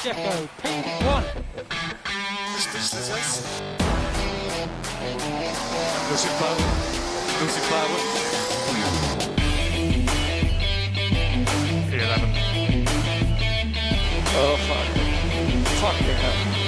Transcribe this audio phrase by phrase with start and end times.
[0.00, 1.24] Checo, P1.
[6.08, 6.56] Losing power.
[7.42, 7.98] Losing power.
[14.32, 14.86] Oh, fuck.
[15.80, 16.59] Fuck the hell.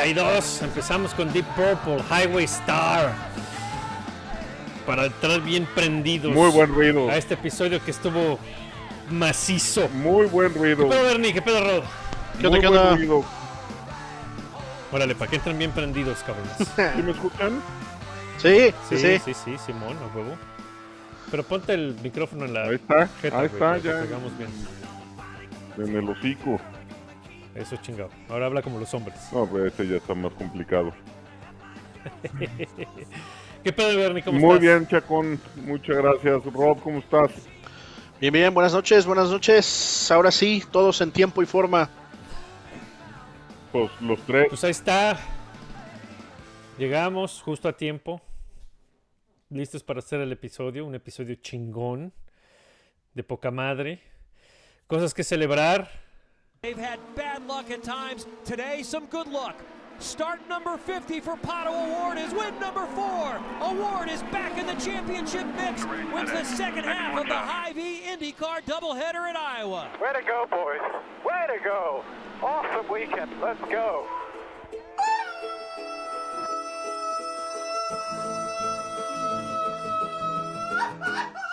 [0.00, 0.62] 32.
[0.62, 3.12] Empezamos con Deep Purple, Highway Star.
[4.86, 6.34] Para entrar bien prendidos.
[6.34, 7.10] Muy buen ruido.
[7.10, 8.38] A este episodio que estuvo
[9.10, 9.88] macizo.
[9.90, 10.84] Muy buen ruido.
[10.84, 11.32] ¿Qué pedo, Bernie?
[11.34, 11.84] ¿Qué pedo, Rod?
[12.40, 12.82] ¿Qué Muy te queda?
[12.82, 13.24] Buen ruido.
[14.90, 16.56] Órale, para que entren bien prendidos, cabrones.
[16.96, 17.62] ¿Sí me escuchan?
[18.38, 19.34] Sí, sí, sí.
[19.34, 20.34] Sí, Simón, a huevo.
[21.30, 22.64] Pero ponte el micrófono en la.
[22.64, 24.02] Ahí está, ahí está, wey, ya.
[24.02, 24.50] Bien.
[25.76, 26.58] En el hocico.
[27.54, 28.10] Eso chingado.
[28.28, 29.16] Ahora habla como los hombres.
[29.32, 30.92] No, pues ese ya está más complicado.
[33.64, 34.22] ¿Qué pedo, Bernie?
[34.22, 34.60] ¿Cómo Muy estás?
[34.60, 35.40] bien, Chacón.
[35.66, 36.44] Muchas gracias.
[36.44, 37.32] Rob, ¿cómo estás?
[38.20, 40.10] Bien, bien, buenas noches, buenas noches.
[40.10, 41.90] Ahora sí, todos en tiempo y forma.
[43.72, 44.46] Pues los tres.
[44.48, 45.18] Pues ahí está.
[46.78, 48.22] Llegamos justo a tiempo.
[49.50, 50.86] Listos para hacer el episodio.
[50.86, 52.12] Un episodio chingón.
[53.14, 54.00] De poca madre.
[54.86, 55.90] Cosas que celebrar.
[56.62, 58.26] They've had bad luck at times.
[58.44, 59.56] Today, some good luck.
[59.98, 63.40] Start number 50 for Pato Award is win number four.
[63.62, 65.86] Award is back in the championship mix.
[65.86, 69.90] Wins the second half of the High V IndyCar doubleheader at Iowa.
[70.02, 70.80] Way to go, boys.
[71.24, 72.04] Way to go.
[72.42, 73.40] Awesome weekend.
[73.40, 74.06] Let's go.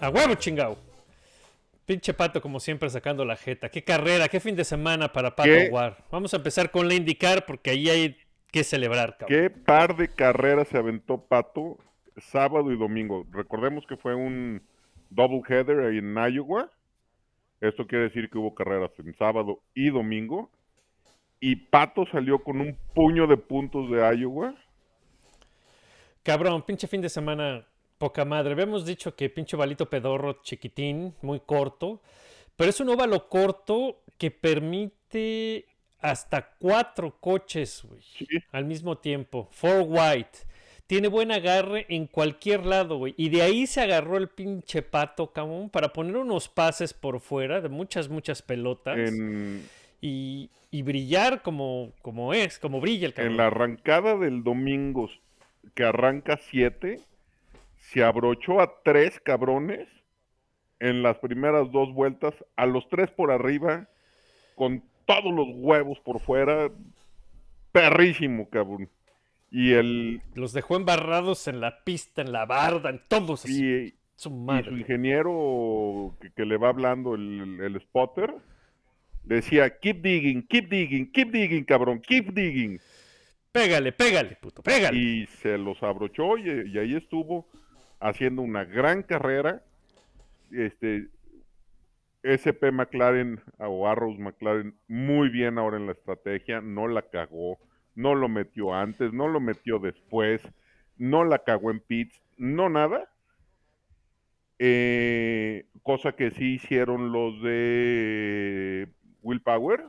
[0.00, 0.78] A huevo chingao.
[1.84, 3.68] Pinche pato, como siempre, sacando la jeta.
[3.68, 5.68] Qué carrera, qué fin de semana para Pato ¿Qué?
[5.70, 5.98] War.
[6.10, 8.16] Vamos a empezar con la indicar porque ahí hay
[8.50, 9.28] que celebrar, cabrón.
[9.28, 11.78] ¿Qué par de carreras se aventó Pato
[12.16, 13.26] sábado y domingo?
[13.30, 14.62] Recordemos que fue un
[15.10, 16.70] double header ahí en Iowa.
[17.60, 20.50] Esto quiere decir que hubo carreras en sábado y domingo.
[21.40, 24.54] Y Pato salió con un puño de puntos de Iowa.
[26.22, 27.66] Cabrón, pinche fin de semana,
[28.00, 28.52] poca madre.
[28.54, 32.00] Habíamos dicho que pinche balito pedorro chiquitín, muy corto.
[32.56, 35.66] Pero es un óvalo corto que permite
[36.00, 37.84] hasta cuatro coches,
[38.16, 38.26] Sí.
[38.52, 39.48] al mismo tiempo.
[39.52, 40.38] Four white.
[40.86, 43.14] Tiene buen agarre en cualquier lado, güey.
[43.18, 47.60] Y de ahí se agarró el pinche pato, cabrón, para poner unos pases por fuera
[47.60, 48.98] de muchas, muchas pelotas.
[48.98, 49.68] En,
[50.02, 53.32] Y, y brillar como, como es, como brilla el cabrón.
[53.32, 55.10] en la arrancada del domingo,
[55.74, 56.98] que arranca 7,
[57.92, 59.88] se abrochó a tres cabrones
[60.78, 63.88] en las primeras dos vueltas, a los tres por arriba,
[64.54, 66.70] con todos los huevos por fuera,
[67.72, 68.88] perrísimo, cabrón.
[69.50, 73.44] Y el Los dejó embarrados en la pista, en la barda, en todos.
[73.48, 78.32] y, Su y su ingeniero que, que le va hablando el, el spotter
[79.24, 82.78] decía keep digging, keep digging, keep digging, cabrón, keep digging.
[83.50, 84.96] Pégale, pégale, puto, pégale.
[84.96, 87.48] y se los abrochó y, y ahí estuvo
[88.00, 89.62] haciendo una gran carrera.
[90.50, 91.08] Este
[92.26, 97.58] SP McLaren o Arrows McLaren muy bien ahora en la estrategia, no la cagó,
[97.94, 100.42] no lo metió antes, no lo metió después,
[100.98, 103.08] no la cagó en pits, no nada.
[104.58, 108.88] Eh, cosa que sí hicieron los de
[109.22, 109.84] Willpower.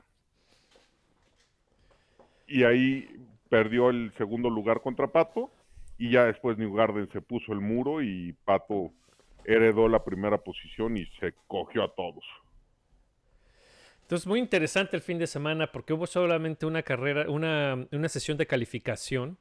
[2.48, 3.08] Y ahí
[3.50, 5.52] perdió el segundo lugar contra Pato.
[6.02, 8.92] Y ya después New Garden se puso el muro y Pato
[9.46, 12.24] heredó la primera posición y se cogió a todos.
[14.02, 18.36] Entonces, muy interesante el fin de semana porque hubo solamente una carrera, una, una sesión
[18.40, 19.38] de calificación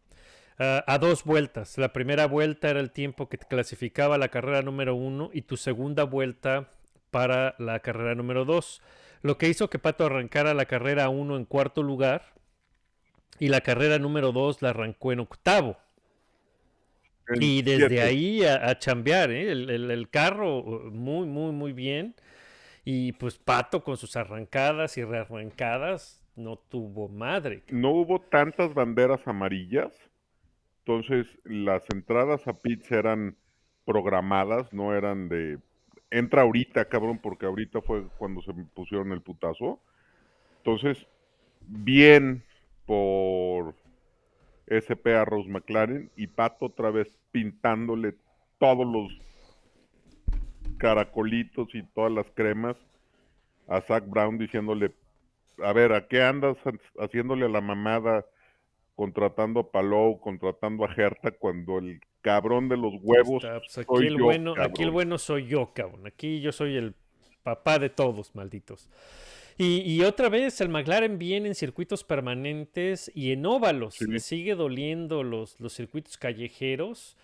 [0.58, 1.78] ah, a dos vueltas.
[1.78, 5.56] La primera vuelta era el tiempo que te clasificaba la carrera número uno y tu
[5.56, 6.68] segunda vuelta
[7.10, 8.82] para la carrera número dos.
[9.22, 12.34] Lo que hizo que Pato arrancara la carrera uno en cuarto lugar
[13.38, 15.78] y la carrera número dos la arrancó en octavo.
[17.38, 19.50] Y desde ahí a, a chambear, ¿eh?
[19.52, 20.62] el, el- el carro
[20.92, 22.14] muy, muy, muy bien.
[22.84, 27.64] Y pues Pato con sus arrancadas y rearrancadas no tuvo madre.
[27.68, 29.92] no hubo tantas banderas amarillas,
[30.80, 33.36] entonces las entradas a pits eran
[33.84, 35.58] programadas, no eran de
[36.10, 39.80] entra ahorita, cabrón, porque ahorita fue cuando se pusieron el putazo.
[40.58, 41.06] Entonces,
[41.66, 42.44] bien
[42.86, 43.76] por
[44.70, 48.14] SP a Rose McLaren y Pato otra vez pintándole
[48.58, 49.12] todos los
[50.78, 52.76] caracolitos y todas las cremas
[53.68, 54.92] a Zach Brown diciéndole
[55.62, 58.24] a ver, ¿a qué andas ha- haciéndole a la mamada
[58.94, 63.86] contratando a Palou, contratando a Herta cuando el cabrón de los huevos Está, pues, aquí,
[63.96, 66.06] soy el yo, bueno, aquí el bueno soy yo, cabrón.
[66.06, 66.94] Aquí yo soy el
[67.42, 68.88] papá de todos, malditos.
[69.62, 73.96] Y, y otra vez el McLaren viene en circuitos permanentes y en óvalos.
[73.96, 74.06] Sí.
[74.06, 77.16] Le sigue doliendo los, los circuitos callejeros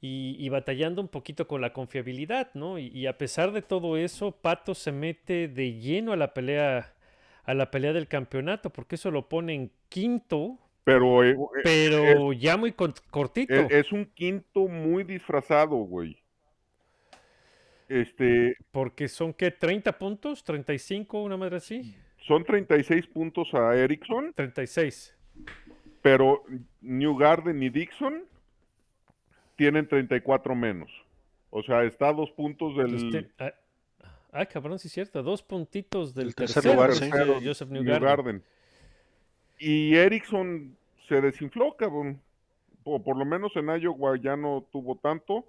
[0.00, 2.78] y, y batallando un poquito con la confiabilidad, ¿no?
[2.78, 6.94] Y, y a pesar de todo eso, Pato se mete de lleno a la pelea
[7.44, 12.32] a la pelea del campeonato, porque eso lo pone en quinto, Pero eh, eh, pero
[12.32, 13.52] ya muy cortito.
[13.52, 16.21] eh, es un quinto muy disfrazado, güey.
[18.00, 19.56] Este, Porque son, ¿qué?
[19.56, 20.44] ¿30 puntos?
[20.46, 21.22] ¿35?
[21.24, 21.94] Una madre así.
[22.26, 25.14] son 36 puntos a Ericsson, 36.
[26.00, 26.42] pero
[26.80, 28.24] New Garden y Dixon
[29.56, 30.90] tienen 34 menos.
[31.50, 33.52] O sea, está a dos puntos del Este- ah,
[34.32, 35.22] ah, cabrón, sí es cierto.
[35.22, 37.10] Dos puntitos del El tercer tercero, lugar, que sí.
[37.10, 38.06] tercero, Joseph New Newgarden.
[38.08, 38.42] Garden.
[39.58, 40.76] Y Ericsson
[41.08, 42.20] se desinfló, cabrón.
[42.84, 45.44] Por, por lo menos en Iowa ya no tuvo tanto.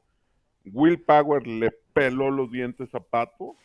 [0.66, 3.56] Will Power le peló los dientes a Pato.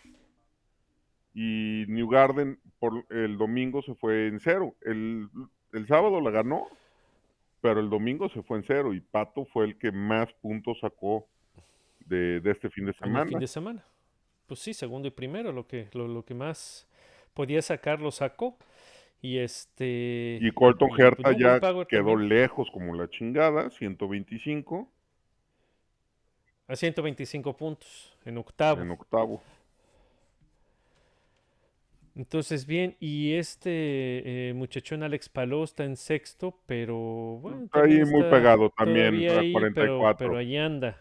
[1.34, 4.74] Y New Garden por el domingo se fue en cero.
[4.82, 5.28] El,
[5.72, 6.66] el sábado la ganó,
[7.60, 8.92] pero el domingo se fue en cero.
[8.94, 11.26] Y Pato fue el que más puntos sacó
[12.00, 13.26] de, de este fin de el semana.
[13.26, 13.84] fin de semana.
[14.46, 16.88] Pues sí, segundo y primero, lo que, lo, lo que más
[17.34, 18.56] podía sacar lo sacó.
[19.20, 20.38] Y este.
[20.40, 22.28] Y Colton pues, Herta ya quedó también.
[22.28, 24.90] lejos como la chingada, 125
[26.68, 28.82] A 125 puntos en octavo.
[28.82, 29.42] en octavo.
[32.14, 36.96] Entonces, bien, y este eh, muchachón Alex Palou está en sexto, pero
[37.40, 40.16] bueno, Está ahí muy está pegado también, a ahí, pero- 44.
[40.18, 41.00] Pero, allí anda.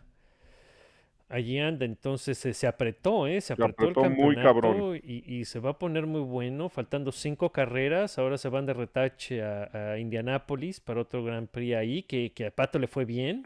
[1.29, 3.41] Allí anda, entonces eh, se apretó, ¿eh?
[3.41, 4.95] Se Se apretó, apretó el muy cabrón.
[5.03, 8.73] y, y se va a poner muy bueno, faltando cinco carreras, ahora se van de
[8.73, 13.03] retache a, a Indianápolis para otro Gran Prix ahí, que, que a Pato le fue
[13.05, 13.45] bien,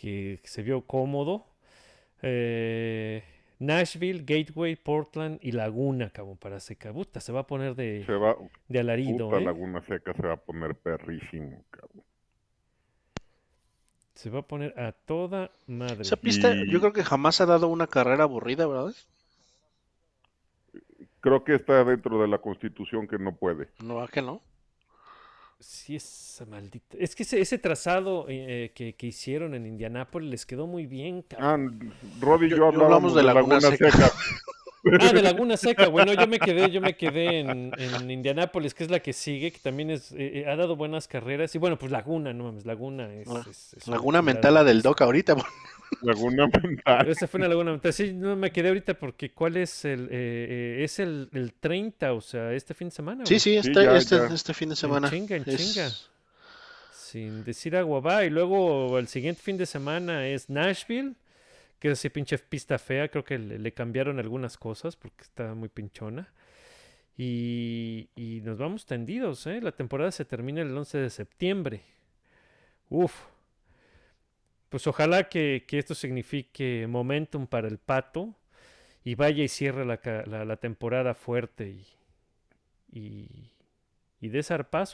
[0.00, 1.44] que se vio cómodo.
[2.22, 3.22] Eh,
[3.58, 6.92] Nashville, Gateway, Portland y Laguna, cabrón, para seca.
[6.92, 8.36] Puta, se va a poner de, Se va,
[8.68, 9.44] de alarido, puta ¿eh?
[9.44, 12.04] Laguna Seca se va a poner perrísimo, cabrón.
[14.14, 16.02] Se va a poner a toda madre.
[16.02, 18.94] Esa pista Y- yo creo que jamás ha dado una carrera aburrida, ¿verdad?
[21.20, 23.68] Creo que está dentro de la constitución que no puede.
[23.82, 24.40] No, ¿a que no?
[25.60, 26.96] Sí, esa maldita.
[27.00, 31.22] Es que ese, ese trazado eh, que, que hicieron en Indianápolis les quedó muy bien,
[31.22, 31.80] cabrón.
[31.82, 34.12] Ah, Rod y yo, Yo- yo hablábamos hablamos de Laguna Seca.
[35.00, 35.88] Ah, de Laguna Seca.
[35.88, 39.50] Bueno, yo me quedé, yo me quedé en, en Indianápolis, que es la que sigue,
[39.50, 41.52] que también es, eh, eh, ha dado buenas carreras.
[41.56, 43.28] Y bueno, pues Laguna, no mames, Laguna es.
[43.28, 45.34] Ah, es- es una Laguna mental la del Doc ahorita.
[46.02, 47.08] Laguna Mental.
[47.08, 47.92] Esa fue una Laguna Mental.
[47.92, 50.04] Sí, no me quedé ahorita porque ¿cuál es el.
[50.06, 53.24] eh, eh, es el, el 30, o sea, este fin de semana.
[53.26, 53.40] Sí, güey.
[53.40, 54.26] sí, este, ya, este, ya.
[54.26, 55.10] este fin de En semana.
[55.10, 55.90] chinga, en es- chinga.
[56.92, 58.24] Sin decir agua va.
[58.24, 61.14] Y luego el siguiente fin de semana es Nashville,
[61.78, 63.08] que es así pinche pista fea.
[63.08, 66.28] Creo que le, le cambiaron algunas cosas porque está muy pinchona.
[67.16, 69.60] Y, y nos vamos tendidos, ¿eh?
[69.60, 71.80] La temporada se termina el 11 de septiembre.
[72.90, 73.12] Uf.
[74.68, 78.34] Pues ojalá que, esto signifique momentum para el pato
[79.04, 81.86] y vaya y cierre la, la- temporada fuerte y,
[82.92, 83.50] y,
[84.20, 84.42] y dé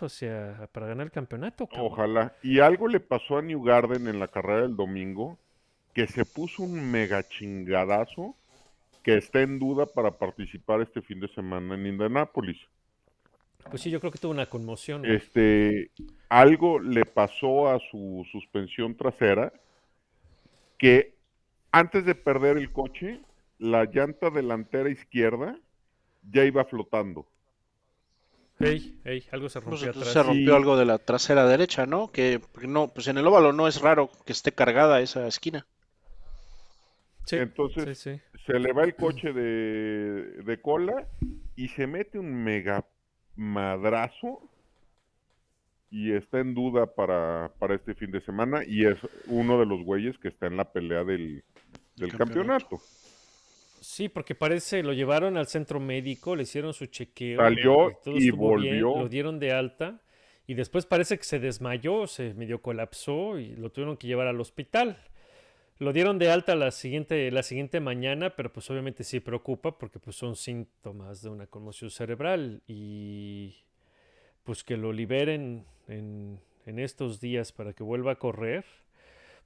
[0.06, 1.68] hacia, para ganar el campeonato.
[1.72, 2.34] Ojalá.
[2.42, 5.38] Y algo le pasó a New Garden en la carrera del domingo,
[5.92, 8.36] que se puso un mega chingadazo
[9.02, 12.58] que está en duda para participar este fin de semana en Indianápolis.
[13.70, 15.04] Pues sí, yo creo que tuvo una conmoción.
[15.04, 15.90] Este,
[16.28, 19.52] algo le pasó a su suspensión trasera
[20.78, 21.14] que
[21.72, 23.20] antes de perder el coche,
[23.58, 25.58] la llanta delantera izquierda
[26.22, 27.26] ya iba flotando.
[28.58, 30.12] Ey, ey, algo se Pues rompió entonces atrás.
[30.12, 30.56] se rompió Sí.
[30.56, 32.12] algo de la trasera derecha, ¿no?
[32.12, 35.66] Que porque no, pues en el óvalo no es raro que esté cargada esa esquina.
[37.26, 38.20] Sí, Entonces, sí, sí.
[38.46, 41.08] se le va el coche de, de cola
[41.56, 42.86] y se mete un mega
[43.36, 44.40] madrazo
[45.90, 49.82] y está en duda para, para este fin de semana y es uno de los
[49.84, 51.44] güeyes que está en la pelea del,
[51.96, 52.78] del campeonato.
[52.78, 53.04] campeonato.
[53.80, 57.38] Sí, porque parece, lo llevaron al centro médico, le hicieron su chequeo.
[57.38, 59.02] Salió y estuvo bien, volvió.
[59.02, 60.00] lo dieron de alta
[60.46, 64.40] y después parece que se desmayó, se medio colapsó y lo tuvieron que llevar al
[64.40, 64.98] hospital.
[65.78, 69.98] Lo dieron de alta la siguiente, la siguiente mañana, pero pues obviamente sí preocupa porque
[69.98, 73.56] pues son síntomas de una conmoción cerebral y
[74.44, 78.64] pues que lo liberen en, en estos días para que vuelva a correr,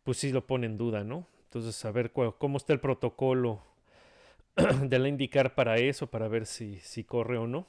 [0.05, 1.27] pues sí lo pone en duda, ¿no?
[1.45, 3.63] Entonces, a ver cuál- cómo está el protocolo
[4.83, 7.67] de la indicar para eso, para ver si, si corre o no.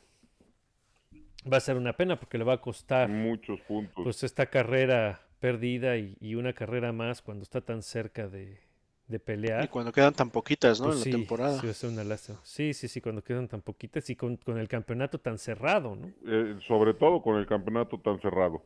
[1.51, 4.03] Va a ser una pena porque le va a costar Muchos puntos.
[4.03, 8.59] pues esta carrera perdida y, y una carrera más cuando está tan cerca de,
[9.07, 9.19] de
[9.57, 9.67] Y pelear.
[9.67, 10.87] cuando quedan tan poquitas, ¿no?
[10.87, 11.57] pues en la temporada.
[11.57, 12.39] sí va a ser una lástima.
[12.43, 16.11] Sí, sí, sí, cuando quedan tan poquitas y con, con el campeonato tan cerrado, ¿no?
[16.25, 18.63] eh, sobre todo con el campeonato tan cerrado.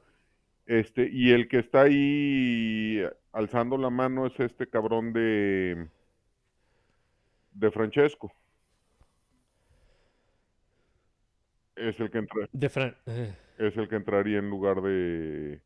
[0.65, 3.01] Este, y el que está ahí
[3.33, 5.87] alzando la mano es este cabrón de
[7.53, 8.31] de Francesco.
[11.75, 15.61] Es el que entra, De Fran- eh, es el que entraría en lugar de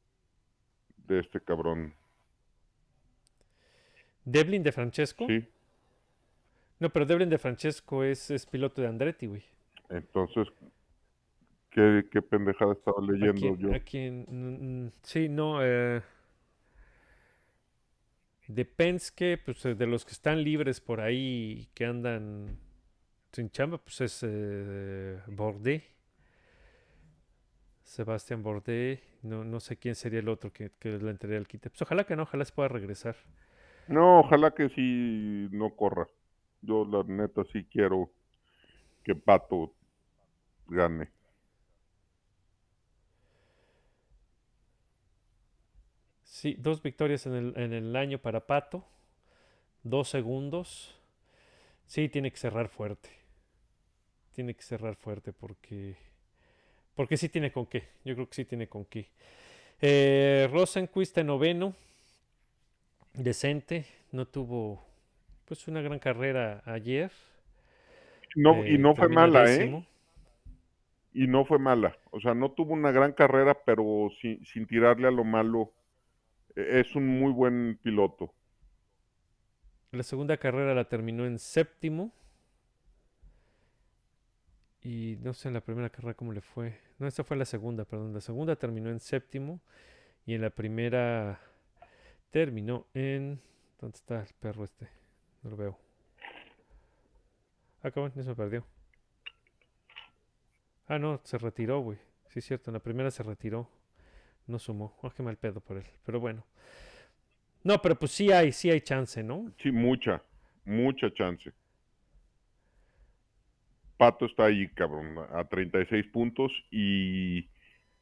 [1.08, 1.94] de este cabrón.
[4.26, 5.26] Devlin de Francesco.
[5.28, 5.46] Sí.
[6.80, 9.44] No, pero Devlin de Francesco es, es piloto de Andretti, güey.
[9.90, 10.48] Entonces,
[11.70, 13.74] ¿qué, qué pendejada estaba ¿A leyendo yo?
[13.74, 14.26] a quién?
[14.30, 15.64] Mm, mm, sí, no.
[15.64, 16.02] eh,
[18.48, 22.58] de Penske, pues eh, de los que están libres por ahí, que andan
[23.32, 25.84] sin chamba, pues es eh, Bourdais.
[27.88, 29.00] Sebastián Bourdais.
[29.24, 31.70] No, no sé quién sería el otro que, que le entraría al quite.
[31.70, 33.16] Pues ojalá que no, ojalá se pueda regresar.
[33.88, 36.08] No, ojalá que sí no corra.
[36.62, 38.12] Yo la neta sí quiero
[39.04, 39.74] que Pato
[40.68, 41.10] gane.
[46.24, 48.86] Sí, dos victorias en el, en el año para Pato.
[49.84, 51.00] Dos segundos.
[51.86, 53.10] Sí, tiene que cerrar fuerte.
[54.34, 56.07] Tiene que cerrar fuerte porque.
[56.98, 57.90] Porque sí tiene con qué.
[58.06, 59.08] Yo creo que sí tiene con qué.
[59.82, 61.76] Eh, Rosenquist en noveno.
[63.16, 63.86] Decente.
[64.14, 64.86] No tuvo.
[65.46, 67.12] Pues una gran carrera ayer.
[68.36, 69.80] No, y Eh, no fue mala, décimo.
[69.80, 69.86] ¿eh?
[71.14, 71.98] Y no fue mala.
[72.12, 75.74] O sea, no tuvo una gran carrera, pero sin, sin tirarle a lo malo.
[76.56, 78.34] E- Es un muy buen piloto.
[79.92, 82.14] La segunda carrera la terminó en séptimo.
[84.82, 86.80] Y no sé en la primera carrera cómo le fue.
[87.00, 88.14] No, esta fue la segunda, perdón.
[88.14, 89.60] La segunda terminó en séptimo.
[90.26, 91.40] Y en la primera
[92.30, 93.42] terminó en.
[93.80, 94.88] ¿Dónde está el perro este?
[95.44, 95.80] No lo veo.
[97.84, 98.66] Ah, cabrón, ya se me perdió.
[100.88, 101.98] Ah, no, se retiró, güey.
[102.30, 103.70] Sí, es cierto, en la primera se retiró.
[104.48, 104.98] No sumó.
[105.04, 105.86] Ah, qué mal pedo por él.
[106.06, 106.46] Pero bueno.
[107.64, 109.52] No, pero pues sí hay, sí hay chance, ¿no?
[109.62, 110.24] Sí, mucha,
[110.66, 111.52] mucha chance.
[113.98, 117.50] Pato está ahí, cabrón, a 36 puntos y,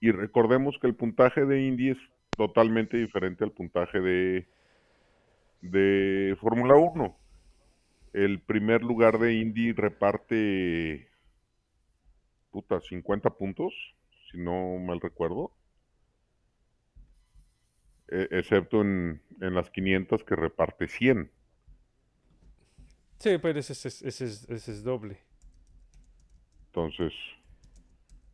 [0.02, 1.98] y recordemos que el puntaje de Indy es
[2.36, 4.48] totalmente diferente al puntaje de,
[5.62, 7.18] de Fórmula 1.
[8.14, 11.08] El primer lugar de Indy reparte,
[12.52, 13.74] puta, 50 puntos,
[14.32, 15.52] si no mal recuerdo.
[18.08, 21.32] E- excepto en, en las 500 que reparte 100.
[23.20, 25.25] Sí, pero ese, es- ese es- ese es doble.
[26.76, 27.14] Entonces,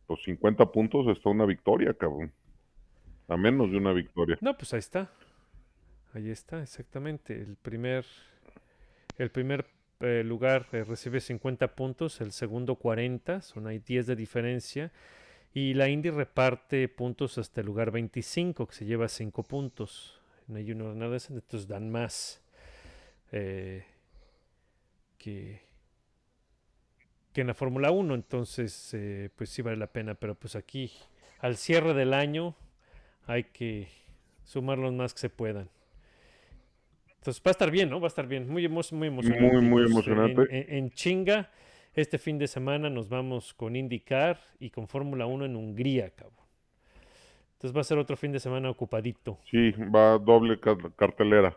[0.10, 2.34] los 50 puntos está una victoria, cabrón.
[3.28, 4.36] A menos de una victoria.
[4.42, 5.12] No, pues ahí está.
[6.16, 7.40] Ahí está, exactamente.
[7.40, 8.04] El primer,
[9.20, 9.68] el primer
[10.00, 14.92] eh, lugar eh, recibe 50 puntos, el segundo 40, son ahí 10 de diferencia.
[15.54, 20.20] Y la Indy reparte puntos hasta el lugar 25, que se lleva 5 puntos.
[20.48, 22.42] No hay nada entonces dan más
[23.32, 23.86] eh,
[25.20, 25.62] que,
[27.34, 28.14] que en la Fórmula 1.
[28.16, 30.16] Entonces, eh, pues sí vale la pena.
[30.16, 30.92] Pero pues aquí,
[31.40, 32.56] al cierre del año,
[33.26, 33.88] hay que
[34.44, 35.70] sumar los más que se puedan.
[37.18, 38.00] Entonces va a estar bien, ¿no?
[38.00, 38.48] Va a estar bien.
[38.50, 39.56] Muy, emo- muy emocionante.
[39.58, 40.42] Muy, muy emocionante.
[40.50, 41.52] En, en- en chinga,
[41.94, 46.38] este fin de semana nos vamos con IndyCar y con Fórmula 1 en Hungría, cabrón.
[47.54, 51.56] Entonces va a ser otro fin de semana ocupadito, Sí, va doble car- cartelera.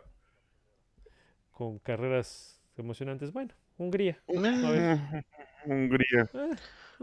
[1.51, 3.31] con carreras emocionantes.
[3.33, 4.17] Bueno, Hungría.
[4.27, 5.23] Eh,
[5.65, 6.29] Hungría.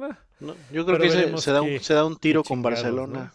[0.01, 0.19] va.
[0.41, 2.83] no, yo creo Pero que se, da un, qué- se da un tiro con chingados,
[2.83, 3.33] Barcelona.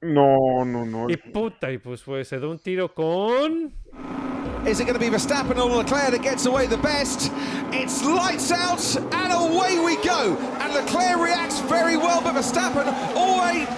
[0.00, 1.10] No, no, no.
[1.10, 3.74] Y puta, y pues, pues se da un tiro con.
[4.68, 7.32] Is it going to be Verstappen or Leclerc that gets away the best?
[7.72, 10.36] It's lights out and away we go.
[10.60, 12.84] And Leclerc reacts very well, but Verstappen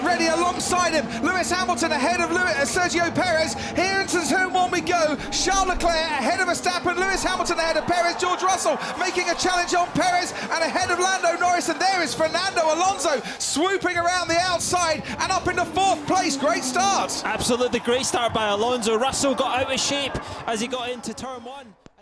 [0.02, 1.06] ready alongside him.
[1.23, 3.54] Lewis Hamilton ahead of Lewis, uh, Sergio Perez.
[3.76, 5.16] Here into turn one we go.
[5.30, 6.97] Charles Leclerc ahead of Verstappen.
[6.97, 8.16] Lewis Hamilton ahead of Perez.
[8.16, 11.68] George Russell making a challenge on Perez and ahead of Lando Norris.
[11.68, 16.37] And there is Fernando Alonso swooping around the outside and up into fourth place.
[16.37, 17.23] Great start.
[17.25, 18.99] Absolutely great start by Alonso.
[18.99, 20.12] Russell got out of shape
[20.49, 20.79] as he got.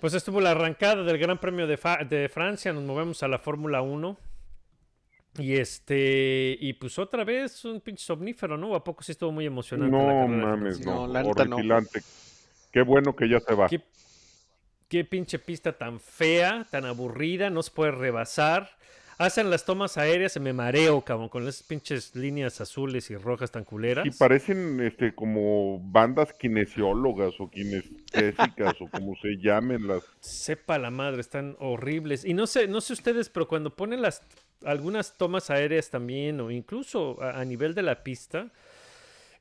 [0.00, 3.38] Pues estuvo la arrancada del Gran Premio de, Fa- de Francia, nos movemos a la
[3.38, 4.16] Fórmula 1.
[5.38, 8.74] Y este, y pues otra vez un pinche somnífero, ¿no?
[8.74, 9.96] ¿A poco sí estuvo muy emocionante?
[9.96, 11.06] No mames, no.
[11.06, 11.06] No,
[11.56, 12.02] horripilante.
[12.72, 13.68] Qué bueno que ya se va.
[13.68, 13.82] ¿Qué,
[14.88, 18.77] qué pinche pista tan fea, tan aburrida, no se puede rebasar.
[19.18, 23.50] Hacen las tomas aéreas y me mareo, cabrón, con esas pinches líneas azules y rojas
[23.50, 24.04] tan culeras.
[24.04, 30.04] Sí, parecen este, como bandas kinesiólogas o kinestésicas o como se llamen las.
[30.20, 32.24] Sepa la madre, están horribles.
[32.24, 34.22] Y no sé, no sé ustedes, pero cuando ponen las
[34.64, 38.52] algunas tomas aéreas también, o incluso a, a nivel de la pista,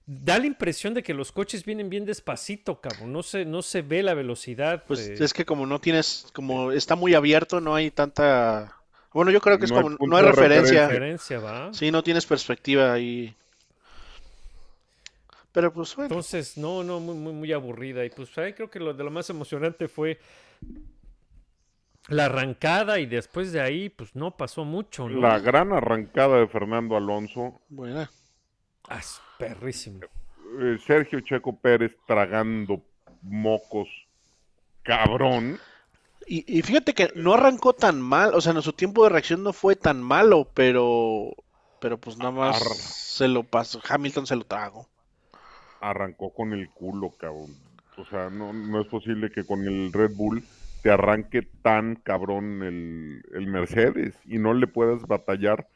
[0.07, 3.12] da la impresión de que los coches vienen bien despacito, cabrón.
[3.12, 4.86] No se, no se ve la velocidad.
[4.88, 8.74] Pues eh, es que como no tienes, como está muy abierto, no hay tanta...
[9.14, 10.88] Bueno, yo creo que es No hay como, punto no hay referencia.
[10.88, 11.74] referencia, ¿va?
[11.74, 13.36] Sí, no tienes perspectiva ahí.
[15.52, 18.06] Pero pues bueno, Entonces, no, no, muy, muy, muy aburrida.
[18.06, 20.20] Y pues ahí creo que lo de lo más emocionante fue
[22.10, 25.20] la arrancada y después de ahí, pues no pasó mucho, ¿no?
[25.24, 27.62] La gran arrancada de Fernando Alonso.
[27.70, 28.10] buena.
[28.90, 30.08] Ah, es perrísimo.
[30.60, 32.84] eh, Sergio Checo Pérez tragando
[33.22, 33.88] mocos.
[34.84, 35.60] Cabrón.
[36.27, 39.43] Y, y fíjate que no arrancó tan mal, o sea, en su tiempo de reacción
[39.43, 41.31] no fue tan malo, pero,
[41.79, 42.75] pero pues nada más Arr.
[42.75, 44.88] se lo pasó, Hamilton se lo tragó.
[45.80, 47.56] Arrancó con el culo, cabrón.
[47.97, 50.43] O sea, no, no es posible que con el Red Bull
[50.84, 55.67] te arranque tan cabrón el, el Mercedes y no le puedas batallar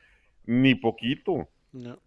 [0.46, 1.48] ni poquito.
[1.72, 1.98] No.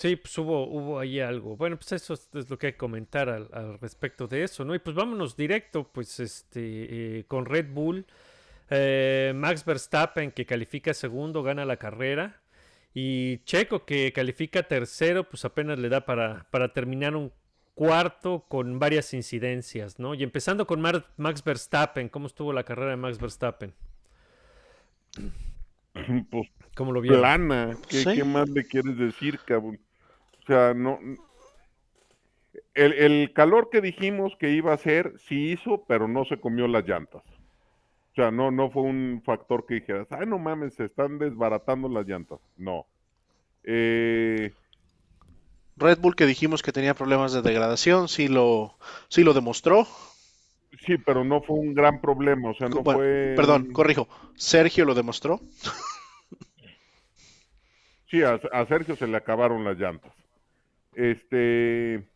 [0.00, 1.56] Sí, pues hubo, hubo ahí algo.
[1.58, 4.64] Bueno, pues eso es, es lo que hay que comentar al, al respecto de eso,
[4.64, 4.74] ¿no?
[4.74, 8.06] Y pues vámonos directo, pues, este, eh, con Red Bull.
[8.70, 12.40] Eh, Max Verstappen, que califica segundo, gana la carrera.
[12.94, 17.30] Y Checo, que califica tercero, pues apenas le da para, para terminar un
[17.74, 20.14] cuarto con varias incidencias, ¿no?
[20.14, 23.74] Y empezando con Mar- Max Verstappen, ¿cómo estuvo la carrera de Max Verstappen?
[26.30, 27.20] Pues ¿Cómo lo vieron?
[27.20, 27.76] plana.
[27.88, 28.14] ¿Qué, Sí.
[28.14, 29.78] qué más le quieres decir, cabrón?
[30.50, 30.98] O sea, no.
[32.74, 36.66] El, el calor que dijimos que iba a ser, sí hizo, pero no se comió
[36.66, 37.22] las llantas.
[37.24, 41.88] O sea, no, no fue un factor que dijeras, ay, no mames, se están desbaratando
[41.88, 42.40] las llantas.
[42.56, 42.86] No.
[43.64, 44.52] Eh,
[45.76, 49.86] Red Bull que dijimos que tenía problemas de degradación, sí lo, sí lo demostró.
[50.86, 52.50] sí, pero no fue un gran problema.
[52.50, 53.34] O sea, no Bueno, fue.
[53.34, 54.08] Perdón, corrijo.
[54.36, 55.40] Sergio lo demostró.
[58.10, 60.12] Sí, a, a Sergio se le acabaron las llantas.
[60.94, 62.06] Este.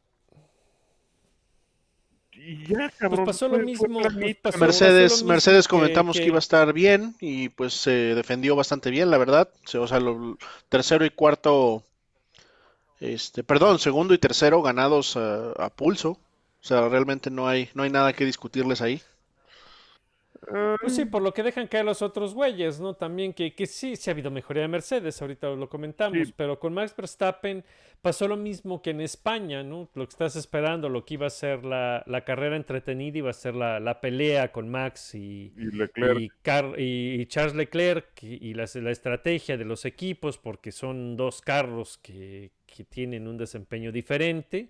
[2.32, 3.24] Y ya, cabrón.
[3.24, 4.64] pasó lo fue- fue mismo, pues, pasó- ¿no?
[4.66, 8.54] Mercedes, mismo Mercedes que- comentamos que, que- iba a estar bien y pues se defendió
[8.56, 9.48] bastante bien, la verdad.
[9.78, 10.36] O sea, lo-
[10.68, 11.82] tercero y cuarto,
[13.00, 16.10] este, perdón, segundo y tercero ganados a, a pulso.
[16.10, 19.00] O sea, realmente no hay, no hay nada que discutirles ahí.
[20.80, 22.94] Pues sí, por lo que dejan caer los otros güeyes, ¿no?
[22.94, 26.34] También que, que sí, sí ha habido mejoría de Mercedes, ahorita lo comentamos, Sí.
[26.36, 27.64] pero con Max Verstappen
[28.02, 29.88] pasó lo mismo que en España, ¿no?
[29.94, 33.32] Lo que estás esperando, lo que iba a ser la, la carrera entretenida, iba a
[33.32, 36.20] ser la, la pelea con Max y, y Leclerc.
[36.20, 41.16] y, Car- y- Charles Leclerc y, y la, la estrategia de los equipos, porque son
[41.16, 44.68] dos carros que, que tienen un desempeño diferente.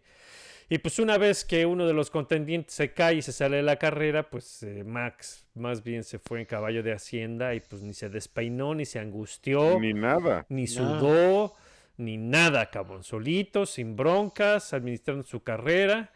[0.68, 3.62] Y pues una vez que uno de los contendientes se cae y se sale de
[3.62, 7.82] la carrera, pues eh, Max más bien se fue en caballo de hacienda y pues
[7.82, 10.46] ni se despeinó, ni se angustió, ni, Ni nada.
[10.48, 10.66] Nada.
[10.66, 11.54] sudó,
[11.98, 13.04] ni nada, cabrón.
[13.04, 16.10] Solito, sin broncas, administrando su carrera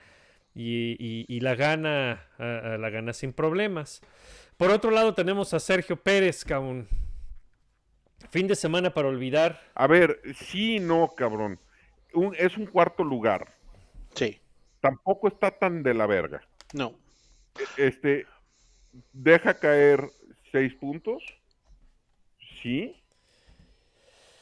[0.54, 4.00] y, y- y la gana, la gana sin problemas.
[4.56, 6.88] Por otro lado tenemos a Sergio Pérez, cabrón.
[8.30, 9.60] Fin de semana para olvidar.
[9.74, 11.60] A ver, sí y no, cabrón.
[12.14, 13.57] Un- es un cuarto lugar.
[14.18, 14.40] Sí,
[14.80, 16.40] Tampoco está tan de la verga.
[16.72, 16.94] no.
[17.76, 18.24] Este,
[19.12, 20.08] deja caer
[20.52, 21.22] seis puntos.
[22.62, 22.94] Sí.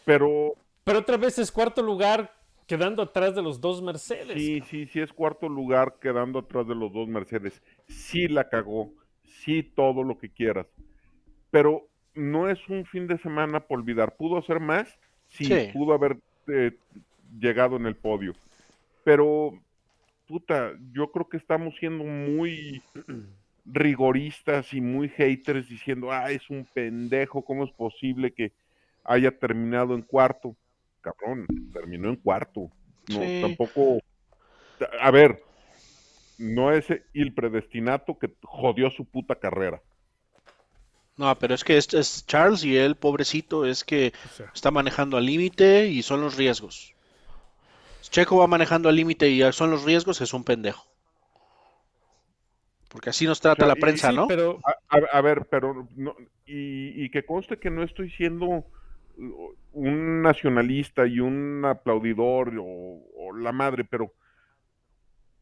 [0.05, 0.53] Pero
[0.85, 2.33] Pero otra vez es cuarto lugar
[2.67, 4.35] quedando atrás de los dos Mercedes.
[4.43, 7.63] sí, sí, sí es cuarto lugar quedando atrás de los dos Mercedes.
[7.89, 8.93] Sí la cagó.
[9.45, 10.67] sí, todo lo que quieras.
[11.51, 14.17] Pero no es un fin de semana por olvidar.
[14.17, 14.89] ¿Pudo hacer más?
[15.29, 15.71] Sí, Sí.
[15.73, 16.73] pudo haber eh,
[17.39, 18.35] llegado en el podio.
[19.05, 19.53] Pero,
[20.27, 22.83] puta, yo creo que estamos siendo muy
[23.65, 28.53] rigoristas y muy haters diciendo, ah, es un pendejo, ¿cómo es posible que
[29.05, 30.57] haya terminado en cuarto?
[31.01, 32.71] Cabrón, terminó en cuarto.
[33.09, 33.41] No, Sí.
[33.41, 34.01] tampoco.
[35.01, 35.43] A ver,
[36.39, 39.81] no es el predestinato que jodió su puta carrera.
[41.17, 44.71] No, pero es que es, es Charles y él, pobrecito, es que O sea, está
[44.71, 46.96] manejando al límite y son los riesgos.
[48.11, 50.85] Checo va manejando al límite y son los riesgos, es un pendejo.
[52.89, 54.27] Porque así nos trata O sea, la y- prensa, sí, ¿no?
[54.27, 56.15] pero A, a- a ver, pero no,
[56.47, 58.65] y, y que conste que no estoy siendo uh,
[59.73, 62.65] un nacionalista y un aplaudidor o,
[63.17, 64.13] o la madre, pero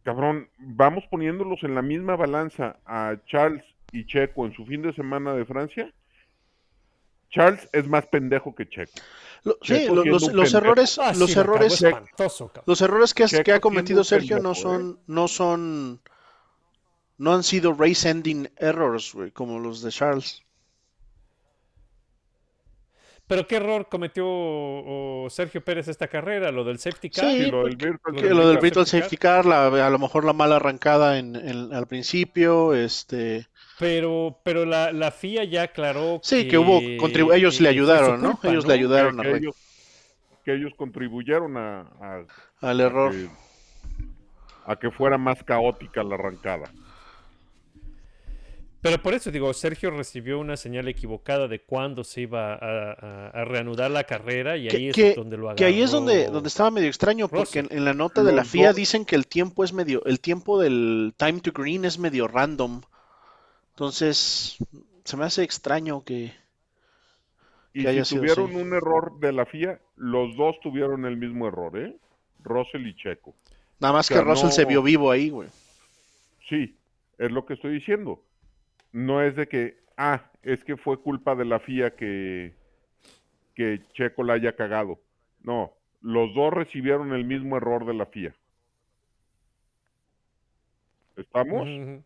[0.03, 4.93] cabrón, vamos poniéndolos en la misma balanza a Charles y Checo en su fin de
[4.93, 5.93] semana de Francia.
[7.35, 8.93] Charles es más pendejo que Checo.
[9.43, 11.85] Lo- sí, lo- los, los errores, ah, los errores,
[12.65, 14.63] los errores que, has- que Checo ha cometido Sergio no pendejo, ¿eh?
[14.79, 16.01] son, no son,
[17.19, 20.43] no han sido race ending errors, güey, como los de Charles.
[23.27, 27.31] Pero qué error cometió o, Sergio Pérez esta carrera, lo del safety car.
[27.31, 29.99] Sí, lo del porque- virtual Lo lo del del virtual safety car, la- a lo
[29.99, 35.63] mejor la mala arrancada en, en- al principio, este, Pero, pero la, la FIA ya
[35.65, 38.39] aclaró sí, que hubo contribu- ellos le que ayudaron, ¿no?
[38.45, 38.69] Ellos ¿no?
[38.69, 39.57] le ayudaron que, a que ellos,
[40.45, 42.25] que ellos contribuyeron a, a-
[42.61, 43.11] al a error.
[43.13, 43.29] que,
[44.67, 46.71] a que fuera más caótica la arrancada.
[48.81, 53.29] Pero por eso digo, Sergio recibió una señal equivocada de cuándo se iba a, a-
[53.31, 55.57] a reanudar la carrera y Que, ahí es que- donde lo agarró.
[55.57, 58.45] que ahí es donde, donde estaba medio extraño, porque en, en la nota de la
[58.45, 61.99] FIA dos- dicen que el tiempo es medio, el tiempo del time to green es
[61.99, 62.83] medio random.
[63.75, 64.57] Entonces,
[65.05, 66.33] se me hace extraño que,
[67.75, 68.55] Y Que haya si sido tuvieron así.
[68.55, 71.97] un error de la FIA, los dos tuvieron el mismo error, ¿eh?
[72.43, 73.35] Russell y Checo.
[73.81, 75.49] nada más O sea, que Russell se vio vivo ahí, güey.
[76.49, 76.77] Sí,
[77.19, 78.23] es lo que estoy diciendo.
[78.93, 82.55] No es de que, ah, es que fue culpa de la FIA que,
[83.55, 85.01] que Checo la haya cagado.
[85.43, 88.35] No, los dos recibieron el mismo error de la FIA.
[91.17, 91.63] ¿Estamos?
[91.63, 92.05] Ujú.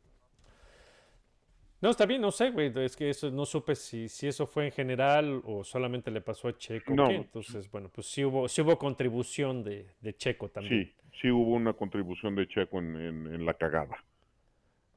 [1.80, 2.72] No, está bien, no sé, güey.
[2.84, 6.48] Es que eso no supe si, si eso fue en general o solamente le pasó
[6.48, 6.92] a Checo.
[6.94, 7.08] No.
[7.08, 7.14] qué.
[7.16, 11.54] Entonces, bueno, pues sí hubo, sí hubo contribución de, de Checo también Sí, sí hubo
[11.54, 13.96] una contribución de Checo en, en- en la cagada.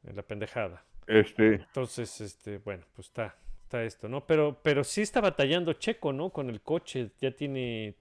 [0.03, 0.83] en la pendejada.
[1.05, 4.25] Este, Entonces, este, bueno, pues está, está esto, ¿no?
[4.25, 6.31] Pero, pero sí está batallando Checo, ¿no?
[6.31, 7.11] Con el coche.
[7.19, 7.95] Ya tiene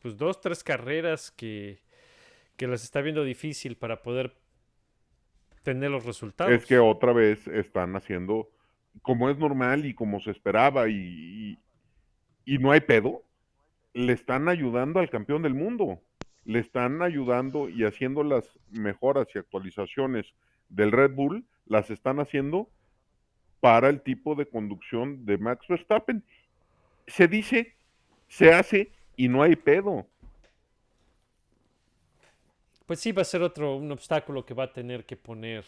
[0.00, 1.80] pues dos, tres carreras que,
[2.56, 4.36] que las está viendo difícil para poder
[5.62, 6.52] tener los resultados.
[6.52, 8.48] es que otra vez están haciendo
[9.02, 11.58] como es normal y como se esperaba y, y-
[12.54, 13.22] y no hay pedo,
[13.92, 16.00] le están ayudando al campeón del mundo,
[16.44, 20.26] le están ayudando y haciendo las mejoras y actualizaciones
[20.68, 22.68] del Red Bull, las están haciendo
[23.60, 26.24] para el tipo de conducción de Max Verstappen.
[27.06, 27.74] Se dice,
[28.28, 30.06] se hace y no hay pedo.
[32.88, 35.62] Pues sí, va a ser otro, un obstáculo que va a tener que poner.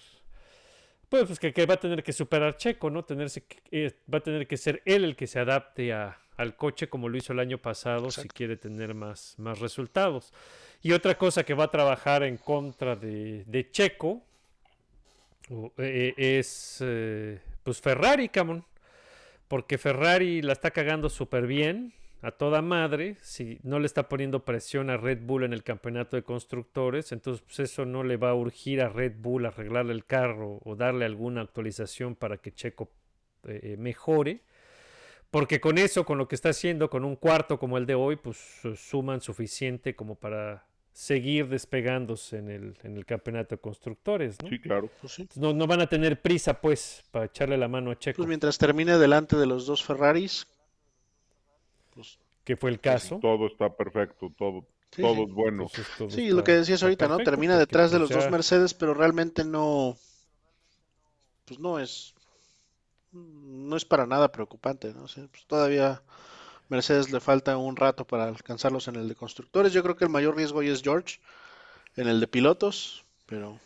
[1.11, 3.05] Pues, pues que, que va a tener que superar Checo, ¿no?
[3.05, 6.89] Tenerse eh, va a tener que ser él el que se adapte a- al coche
[6.89, 10.33] como lo hizo el año pasado si quiere tener más, más resultados.
[10.81, 14.23] Y otra cosa que va a trabajar en contra de, de Checo
[15.51, 18.65] o, eh, es eh, pues Ferrari, cabrón.
[19.47, 23.17] Porque Ferrari la está cagando súper bien, a toda madre.
[23.23, 27.43] Si no le está poniendo presión a Red Bull en el campeonato de constructores, entonces
[27.43, 30.77] pues, eso no le va a urgir a Red Bull a arreglarle el carro o
[30.77, 32.91] darle alguna actualización para que Checo
[33.45, 34.41] eh, eh, mejore.
[35.31, 38.17] Porque con eso, con lo que está haciendo, con un cuarto como el de hoy,
[38.17, 44.37] pues su- suman suficiente como para seguir despegándose en el, en el campeonato de constructores,
[44.43, 44.49] ¿no?
[44.49, 44.91] Sí, claro.
[45.01, 45.29] Pues sí.
[45.37, 48.59] No, no van a tener prisa, pues, para echarle la mano a Checo, Pues mientras
[48.59, 50.49] termine delante de los dos Ferraris,
[52.01, 53.19] pues que fue el caso.
[53.21, 55.27] Todo está perfecto, todo, Sí, todo sí.
[55.27, 55.65] es bueno.
[55.65, 57.23] Entonces, todo Sí, lo que decías ahorita, ¿no?
[57.23, 59.97] Termina detrás de pues, los dos Mercedes, pero realmente no,
[61.45, 62.15] pues no es,
[63.13, 65.05] no es para nada preocupante, ¿no?
[65.05, 66.03] O sea, pues todavía
[66.71, 69.73] Mercedes le falta un rato para alcanzarlos en el de constructores.
[69.75, 71.21] Yo creo que el mayor riesgo hoy es George
[71.97, 73.61] en el de pilotos, pero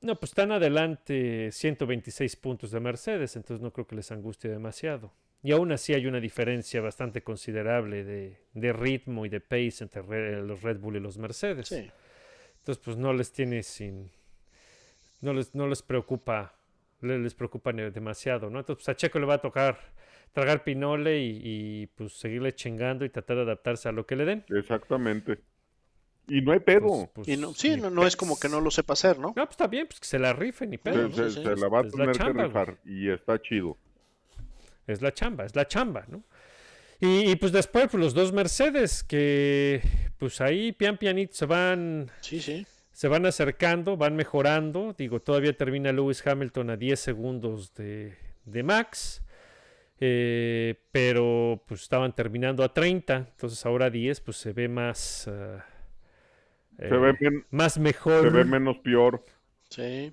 [0.00, 5.12] No, pues están adelante 126 puntos de Mercedes, entonces no creo que les angustie demasiado.
[5.46, 10.02] Y aún así hay una diferencia bastante considerable de, de ritmo y de pace entre
[10.02, 11.68] re- los Red Bull y los Mercedes.
[11.68, 11.88] sí.
[12.58, 14.10] Entonces, pues no les tiene sin.
[15.20, 16.52] No les, no les preocupa
[17.00, 18.58] le- les preocupa demasiado, ¿no?
[18.58, 19.78] Entonces, pues, a Checo le va a tocar
[20.32, 24.24] tragar pinole y, y, pues seguirle chingando y tratar de adaptarse a lo que le
[24.24, 24.44] den.
[24.48, 25.38] Exactamente.
[26.26, 26.88] Y no hay pedo.
[26.88, 29.28] Pues, pues, Y no, sí, no, no es como que no lo sepa hacer, ¿no?
[29.28, 31.08] No, pues está bien, pues que se la rifen y se, pedo.
[31.08, 31.14] ¿no?
[31.14, 31.60] se- sí, se sí.
[31.60, 33.78] la va a tener chamba, que rifar y está chido.
[34.86, 36.22] Es la chamba, es la chamba, ¿no?
[37.00, 39.82] Y, y, pues después, pues los dos Mercedes que
[40.18, 42.66] pues ahí pian pianito se van Sí, sí.
[42.92, 44.94] se van acercando, van mejorando.
[44.96, 49.22] Digo, todavía termina Lewis Hamilton a 10 segundos de, de Max.
[50.00, 53.16] eh, pero pues estaban terminando a 30.
[53.16, 55.28] Entonces ahora 10 pues se ve más...
[55.28, 55.64] ah,
[56.78, 58.22] Se, eh, ve men- más mejor.
[58.22, 59.22] se ve menos peor.
[59.68, 60.12] Sí.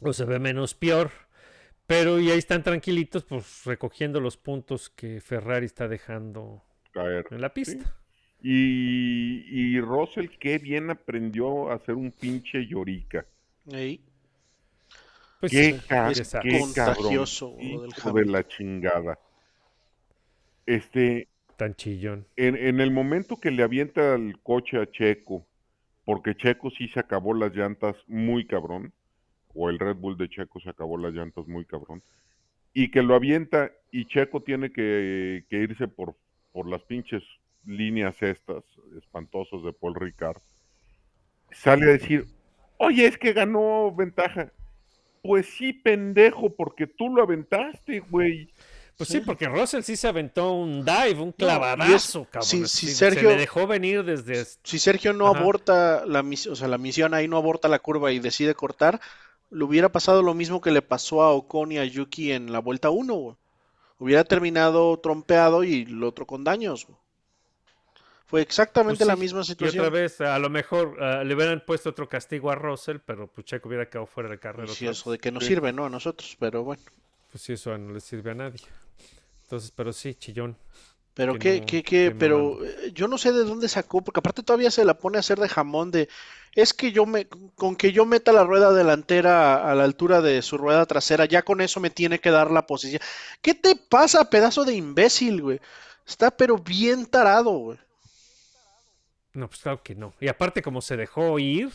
[0.00, 1.10] o se ve menos peor.
[1.86, 7.26] Pero y ahí están tranquilitos, pues recogiendo los puntos que Ferrari está dejando caer.
[7.30, 7.96] en la pista.
[8.40, 13.24] Y, y Russell, qué bien aprendió a hacer un pinche llorica.
[15.40, 17.72] Pues, Qué, ca- qué Contagioso cabrón.
[17.72, 19.18] lo del Hijo de la chingada.
[20.66, 22.26] Este, tan chillón.
[22.36, 25.46] en, en el momento que le avienta el coche a Checo,
[26.04, 28.92] porque Checo sí se acabó las llantas muy cabrón,
[29.54, 32.02] o el Red Bull de Checo se acabó las llantas muy cabrón,
[32.72, 36.14] y que lo avienta y Checo tiene que, que irse por,
[36.52, 37.22] por las pinches
[37.66, 38.64] líneas estas
[38.98, 40.40] espantosos de Paul Ricard,
[41.50, 42.26] sale a decir,
[42.78, 44.50] oye, es que ganó ventaja.
[45.22, 48.52] Pues sí, pendejo, porque tú lo aventaste, güey.
[48.96, 52.42] Pues sí, porque Russell sí se aventó un dive, un es- clavadazo, cabrón.
[52.66, 54.44] si- Se Sergio- le dejó venir desde...
[54.64, 55.38] Si Sergio no Ajá.
[55.40, 59.00] aborta la misión, o sea, la misión ahí no aborta la curva y decide cortar,
[59.52, 62.58] le hubiera pasado lo mismo que le pasó a Ocon y a Yuki en la
[62.58, 63.36] vuelta 1, güey.
[63.98, 66.98] Hubiera terminado trompeado y el otro con daños, güey.
[68.26, 69.92] Fue exactamente Pues la misma Y otra situación.
[69.92, 73.68] vez, a lo mejor ah, le hubieran puesto otro castigo a Russell, pero pues Checo
[73.68, 74.72] hubiera quedado fuera de carrera.
[74.72, 75.40] Sí, eso de que Sí.
[75.48, 75.84] sirve, ¿no?
[75.84, 76.82] A nosotros, pero bueno.
[77.30, 78.60] Pues sí, eso no le sirve a nadie.
[79.42, 80.56] Entonces, pero sí, chillón.
[81.14, 84.42] Pero no- que que, no pero eh, yo no sé de dónde sacó, porque aparte
[84.42, 86.08] todavía se la pone a hacer de jamón de,
[86.54, 90.20] es que yo me, con que yo meta la rueda delantera a, a la altura
[90.22, 93.02] de su rueda trasera, ya con eso me tiene que dar la posición.
[93.42, 95.60] ¿Qué te pasa, pedazo de imbécil, güey?
[96.06, 97.78] Está pero bien tarado, güey.
[99.34, 100.14] No, pues claro que no.
[100.20, 101.70] Y aparte, como se dejó ir,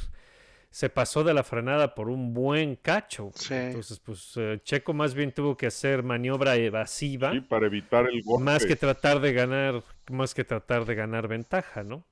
[0.70, 3.32] se pasó de la frenada por un buen cacho.
[3.36, 3.54] Sí.
[3.54, 7.32] Entonces, pues eh, Checo más bien tuvo que hacer maniobra evasiva.
[7.32, 8.44] Sí, para evitar el golpe.
[8.44, 12.04] más que tratar de ganar, más que tratar de ganar ventaja, ¿no?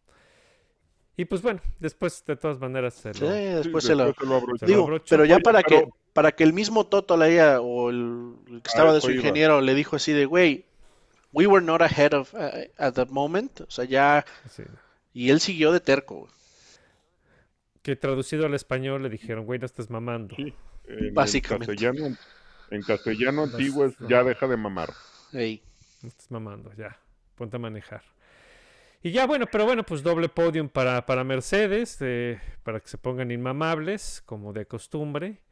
[1.17, 4.05] Y pues bueno, después de todas maneras se Sí, lo- Sí, después se lo...
[4.07, 4.65] después se lo abrochó.
[4.65, 7.89] se lo pero ya Oye, para que, para que el mismo Toto le haya, o
[7.89, 9.19] el, el que estaba Ah, de su iba.
[9.21, 10.65] ingeniero le dijo así de, güey,
[11.31, 14.63] we were not ahead of, uh, at the moment, o sea, ya, sí.
[15.13, 16.31] y él siguió de terco, güey.
[17.85, 20.35] Que traducido al español le dijeron, güey, no estás mamando.
[20.35, 20.51] Sí,
[20.87, 21.71] en, Básicamente.
[21.71, 22.17] En castellano,
[22.71, 24.91] en castellano antiguo es ya deja de mamar.
[25.31, 25.61] Ey.
[26.01, 26.97] No estás mamando, ya.
[27.35, 28.01] Ponte a manejar.
[29.03, 32.97] Y ya, bueno, pero bueno, pues doble podium para, para Mercedes, eh, para que se
[32.97, 35.43] pongan inmamables, como de costumbre.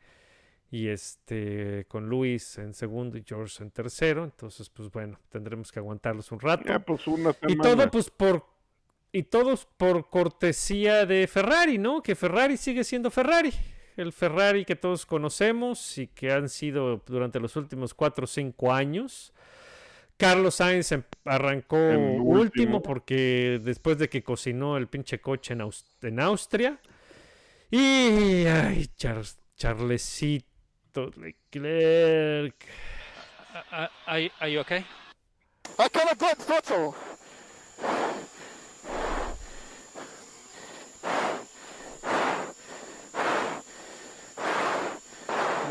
[0.72, 4.24] Y este, con Luis en segundo y George en tercero.
[4.24, 6.64] Entonces, pues bueno, tendremos que aguantarlos un rato.
[6.66, 8.53] Ya, pues una Y todo, pues por.
[9.16, 12.02] Y todos por cortesía de Ferrari, ¿no?
[12.02, 13.54] Que Ferrari sigue siendo Ferrari.
[13.96, 18.74] El Ferrari que todos conocemos y que han sido durante los últimos 4 o 5
[18.74, 19.32] años.
[20.18, 22.24] Carlos Sainz em- arrancó último.
[22.24, 22.82] último.
[22.82, 26.80] porque después de que cocinó el pinche coche en, Aus- en Austria.
[27.70, 28.46] Y.
[28.48, 29.24] Ay, Char-
[29.56, 32.56] Charlesito Leclerc.
[33.72, 34.84] Uh, are, are you okay?
[35.78, 36.38] I got a dead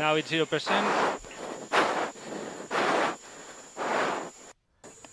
[0.03, 0.49] Now it's 0%.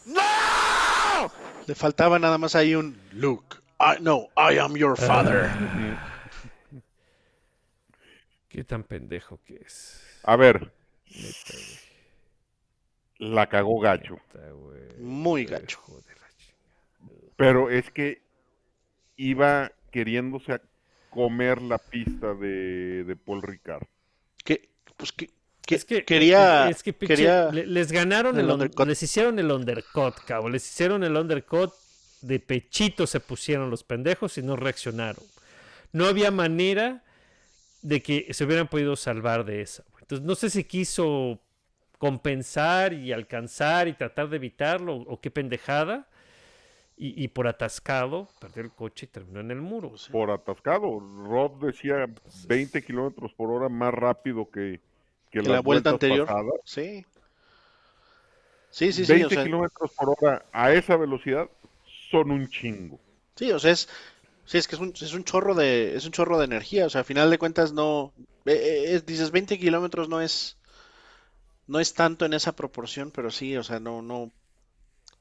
[0.07, 1.31] No!
[1.69, 3.59] Le faltaba nada más ahí un Luke.
[3.79, 5.49] I, no, I am your father.
[8.49, 10.03] Qué tan pendejo que es.
[10.25, 10.73] A ver,
[11.07, 11.55] Neta,
[13.19, 14.19] la cagó gacho.
[14.35, 14.53] Neta.
[14.99, 15.79] Muy gacho.
[17.37, 18.23] Pero es que
[19.15, 20.61] iba queriéndose a
[21.11, 23.87] comer la pista de, de Paul Ricard.
[24.45, 24.70] Que,
[25.01, 25.31] pues que,
[25.67, 28.87] que es que quería, es que pinche- quería le- les ganaron el el, un- undercut.
[28.87, 31.73] les hicieron el undercut, cabrón, les hicieron el undercut
[32.23, 35.25] de pechito se pusieron los pendejos y no reaccionaron.
[35.93, 37.03] No había manera
[37.83, 39.85] de que se hubieran podido salvar de esa.
[40.01, 41.41] Entonces no sé si quiso
[41.99, 46.07] compensar y alcanzar y tratar de evitarlo o qué pendejada.
[46.97, 49.93] Y, y por atascado perdió el coche y terminó en el muro.
[50.13, 51.01] Por atascado.
[51.01, 52.07] Rob decía
[52.47, 54.81] 20 kilómetros por hora más rápido que,
[55.31, 56.27] que la vuelta anterior.
[56.27, 56.61] pasadas.
[56.65, 57.05] Sí.
[58.71, 59.13] Sí, sí, sí.
[59.13, 61.49] 20 o sea, kilómetros por hora a esa velocidad
[62.11, 62.99] son un chingo.
[63.37, 63.89] sí, o sea, es,
[64.47, 66.87] sí, es que es un, es un chorro de, es un chorro de energía.
[66.87, 68.15] O sea, a final de cuentas no,
[68.47, 70.59] eh, eh, es- dices 20 kilómetros no es,
[71.67, 74.31] no es tanto en esa proporción, pero sí, o sea, no, no.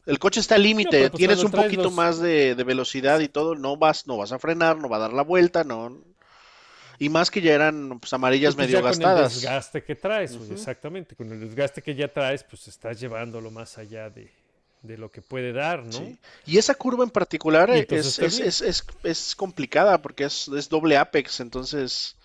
[0.06, 3.30] El coche está al límite, pues tienes un poquito los- más de, de velocidad y
[3.30, 6.04] todo, no vas, no vas a frenar, no va a dar la vuelta, no.
[7.00, 9.34] Y más que ya eran pues, amarillas pues medio ya con el gastadas.
[9.36, 11.16] desgaste que traes, exactamente.
[11.16, 14.30] Con el desgaste que ya traes, pues estás llevándolo más allá de,
[14.82, 15.94] de lo que puede dar, ¿no?
[15.94, 16.18] Sí.
[16.46, 21.40] Y esa curva en particular es, es, es, es, complicada porque es, es doble apex,
[21.40, 22.18] entonces,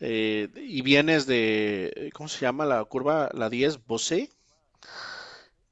[0.00, 3.28] eh, y vienes de, ¿cómo se llama la curva?
[3.34, 4.30] La 10, Bosé,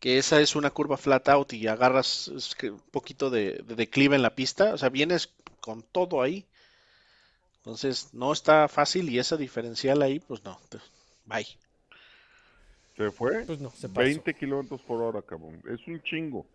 [0.00, 2.28] que esa es una curva flat out y agarras
[2.62, 6.46] un poquito de, de declive en la pista, o sea, vienes con todo ahí.
[7.68, 10.58] Entonces, no está fácil y esa diferencial ahí, pues no,
[11.26, 11.46] bye.
[12.96, 14.06] Se fue Pues no, se pasó.
[14.06, 15.60] 20 kilómetros por hora, cabrón.
[15.68, 16.46] Es un chingo.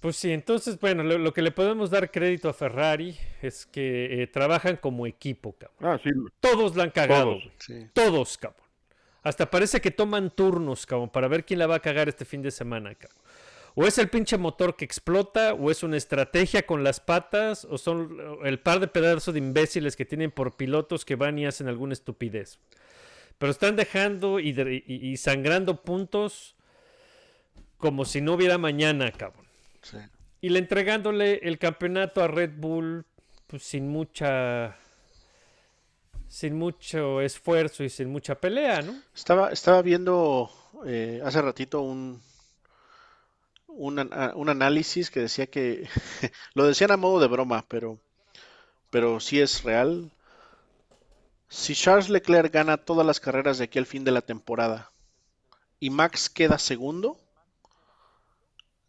[0.00, 4.22] Pues sí, entonces, bueno, lo, lo que le podemos dar crédito a Ferrari es que
[4.22, 5.78] eh, trabajan como equipo, cabrón.
[5.82, 6.08] Ah, sí.
[6.40, 7.52] Todos la han cagado, Todos.
[7.58, 7.86] Sí.
[7.92, 8.66] Todos, cabrón.
[9.22, 12.40] Hasta parece que toman turnos, cabrón, para ver quién la va a cagar este fin
[12.40, 13.23] de semana, cabrón.
[13.76, 17.76] O es el pinche motor que explota, o es una estrategia con las patas, o
[17.76, 21.66] son el par de pedazos de imbéciles que tienen por pilotos que van y hacen
[21.66, 22.58] alguna estupidez.
[23.38, 26.54] Pero están dejando y, de- y- y sangrando puntos
[27.76, 29.44] como si no hubiera mañana, cabrón.
[29.82, 29.98] Sí.
[30.40, 33.04] Y le entregándole el campeonato a Red Bull
[33.48, 34.76] pues, sin mucha.
[36.28, 38.94] sin mucho esfuerzo y sin mucha pelea, ¿no?
[39.14, 40.50] Estaba, estaba viendo
[40.86, 42.20] eh, hace ratito un,
[43.76, 45.88] un, an- un análisis que decía que,
[46.54, 47.98] lo decían a modo de broma, pero,
[48.90, 50.12] pero sí es real.
[51.48, 54.90] Si Charles Leclerc gana todas las carreras de aquí al fin de la temporada
[55.80, 57.18] y Max queda segundo,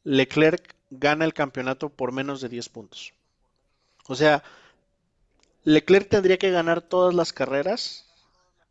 [0.06, 3.14] Leclerc gana el campeonato por menos de 10 puntos.
[4.08, 4.44] O sea,
[5.66, 8.05] Leclerc tendría que ganar todas las carreras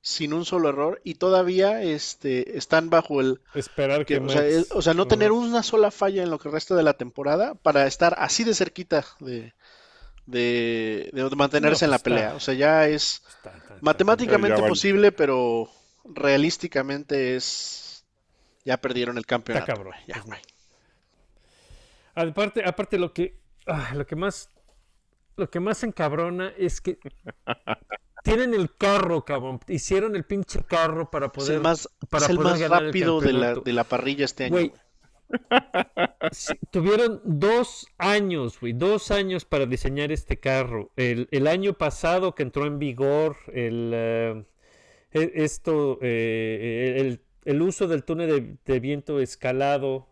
[0.07, 3.41] sin un solo error y todavía este, están bajo el...
[3.55, 4.19] Esperar que.
[4.21, 6.93] que- o, sea, o no tener una sola falla en lo que resta de la
[6.93, 9.55] temporada para estar así de cerquita de,
[10.27, 12.35] de, de mantenerse No, en la pues está- pelea.
[12.35, 14.69] O sea, ya es Está- está- está- matemáticamente Ya vale.
[14.69, 15.71] posible, pero
[16.05, 18.05] realísticamente es...
[18.67, 19.67] Ya perdieron el campeonato.
[19.67, 20.23] cabrón, ya.
[22.15, 23.39] Aparte, aparte lo que.
[23.67, 24.49] ah, lo que más.
[25.37, 26.99] Lo que más encabrona es que.
[28.25, 29.61] tienen el carro, cabrón.
[29.69, 31.55] Hicieron el pinche carro para Es poder.
[31.57, 34.25] el más, para es el poder más ganar el rápido de la, de la parrilla
[34.25, 34.53] este año.
[34.53, 34.81] Güey, güey.
[36.33, 40.91] Sí, tuvieron dos años, güey, dos años para diseñar este carro.
[40.97, 44.45] El, el año pasado que entró en vigor el, eh,
[45.13, 48.29] e- esto, eh, el, el uso del túnel
[48.65, 50.09] de, de viento escalado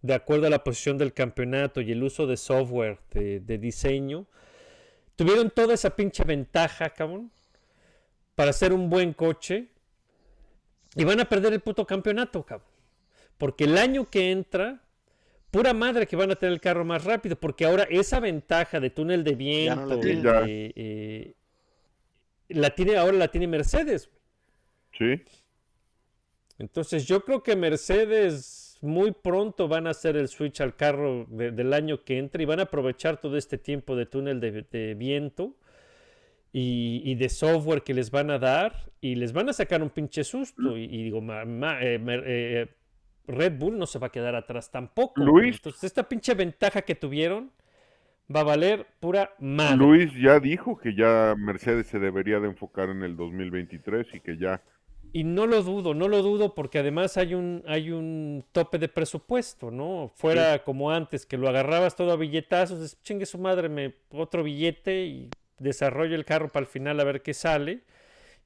[0.00, 4.26] de acuerdo a la posición del campeonato y el uso de software de, de diseño,
[5.16, 7.30] tuvieron toda esa pinche ventaja, cabrón,
[8.34, 9.68] para hacer un buen coche
[10.94, 12.68] y van a perder el puto campeonato, cabrón.
[13.38, 14.82] Porque el año que entra,
[15.50, 18.90] pura madre que van a tener el carro más rápido, porque ahora esa ventaja de
[18.90, 21.34] túnel de Ya no la viento, eh, eh,
[22.48, 24.10] la tiene, ahora la tiene Mercedes.
[24.96, 25.22] Sí.
[26.58, 31.50] Entonces yo creo que Mercedes muy pronto van a hacer el switch al carro de-
[31.52, 34.94] del año que entra y van a aprovechar todo este tiempo de túnel de, de
[34.94, 35.56] viento
[36.52, 39.90] y, y de software que les van a dar y les van a sacar un
[39.90, 40.76] pinche susto.
[40.76, 42.68] Y, y digo, ma- ma- eh, eh,
[43.26, 45.22] Red Bull no se va a quedar atrás tampoco.
[45.24, 45.56] Luis.
[45.56, 47.52] Entonces esta pinche ventaja que tuvieron
[48.34, 49.76] va a valer pura madre.
[49.76, 54.36] Luis ya dijo que ya Mercedes se debería de enfocar en el 2023 y que
[54.38, 54.62] ya
[55.14, 58.88] Y no lo dudo, no lo dudo porque además hay un, hay un tope de
[58.88, 60.10] presupuesto, ¿no?
[60.16, 65.04] Fuera como antes, que lo agarrabas todo a billetazos, chingue su madre, me otro billete
[65.04, 65.30] y
[65.62, 67.82] desarrollo el carro para el final a ver qué sale.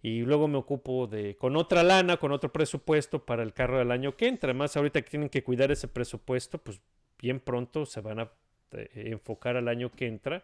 [0.02, 3.90] Y luego me ocupo de, con otra lana, con otro presupuesto para el carro del
[3.90, 4.50] año que entra.
[4.50, 6.80] Además, ahorita que tienen que cuidar ese presupuesto, pues
[7.18, 8.30] bien pronto se van a
[8.72, 10.42] eh, enfocar al año que entra.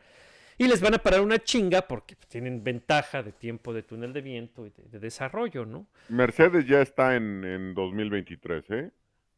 [0.59, 4.23] Y les van a parar una chinga porque tienen ventaja de tiempo de túnel de
[4.23, 5.87] viento y de- de desarrollo, ¿no?
[6.09, 8.91] Mercedes ya está en, en 2023, ¿eh?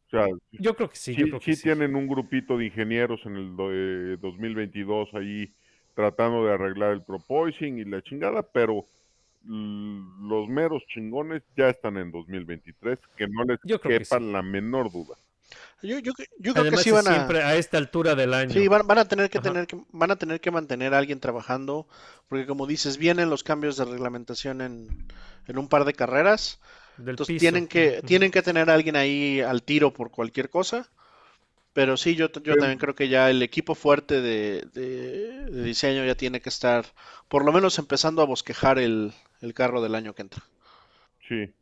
[0.06, 0.26] O sea,
[0.58, 1.62] Yo creo que sí, sí, yo creo que sí sí.
[1.62, 5.54] tienen un grupito de ingenieros en el do- eh, 2022 ahí
[5.94, 8.86] tratando de arreglar el proposing y la chingada, pero
[9.46, 14.20] los meros chingones ya están en 2023, que no les Yo creo que quepa sí.
[14.20, 15.16] la menor duda.
[15.82, 18.52] Yo, yo, yo creo Además, que sí van a, siempre a esta altura del año.
[18.52, 19.42] sí, van, van a tener que Ajá.
[19.42, 21.86] tener que, van a tener que mantener a alguien trabajando,
[22.28, 25.06] porque como dices, vienen los cambios de reglamentación en,
[25.46, 26.60] en un par de carreras.
[26.96, 27.38] del Entonces piso.
[27.38, 30.90] tienen que, tienen que tener a alguien ahí al tiro por cualquier cosa.
[31.74, 35.62] Pero sí, yo, yo Pero- también creo que ya el equipo fuerte de, de- de
[35.62, 36.86] diseño ya tiene que estar,
[37.28, 39.12] por lo menos empezando a bosquejar el,
[39.42, 40.42] el carro del año que entra.
[41.28, 41.52] Sí,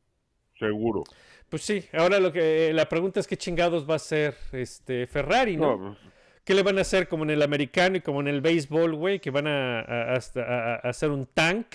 [0.58, 1.02] seguro.
[1.48, 5.56] Pues sí, ahora lo que la pregunta es qué chingados va a hacer este Ferrari,
[5.56, 5.76] ¿no?
[5.76, 6.12] No, pues,
[6.44, 9.20] ¿Qué le van a hacer como en el americano y como en el béisbol, güey?
[9.20, 11.66] Que van a, a- hasta- a- a hacer un tank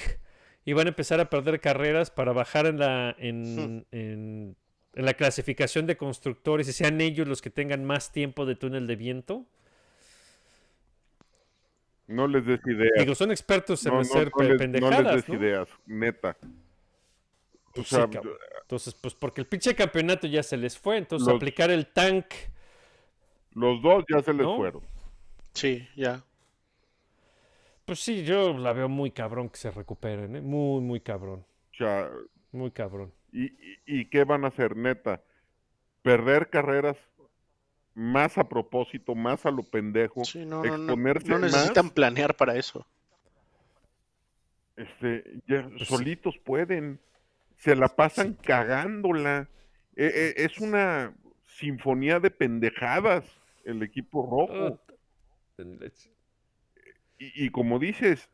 [0.66, 4.56] y van a empezar a perder carreras para bajar en la, en, en-
[4.98, 8.88] en la clasificación de constructores y sean ellos los que tengan más tiempo de túnel
[8.88, 9.46] de viento.
[12.08, 12.92] no les des ideas.
[13.00, 15.36] Digo, son expertos en no, no- hacer no no pendejadas, les des ¿no?
[15.36, 16.38] ideas, neta.
[16.42, 17.98] O Pues sí.
[18.62, 22.26] Entonces, pues porque el pinche campeonato ya se les fue, entonces Los- aplicar el tank,
[23.54, 24.56] los dos ya se les ¿No?
[24.58, 24.82] fueron.
[25.54, 26.24] Sí, ya.
[27.86, 30.42] pues sí, yo la veo muy cabrón que se recuperen, ¿eh?
[30.42, 32.10] Muy, muy cabrón, O sea,
[32.52, 33.12] muy cabrón.
[33.32, 35.22] ¿Y, y, y qué van a hacer, neta?
[36.04, 36.98] Perder carreras
[37.96, 40.96] más a propósito, más a lo pendejo, Sí, no, no,
[41.40, 42.86] más, necesitan planear para eso.
[44.76, 45.96] este, ya Pues sí.
[45.96, 47.00] solitos pueden,
[47.58, 49.50] se la pasan cagándola.
[49.96, 51.16] E- e- es una
[51.46, 53.26] sinfonía de pendejadas
[53.66, 54.80] el equipo rojo.
[57.18, 58.30] Y, y como dices,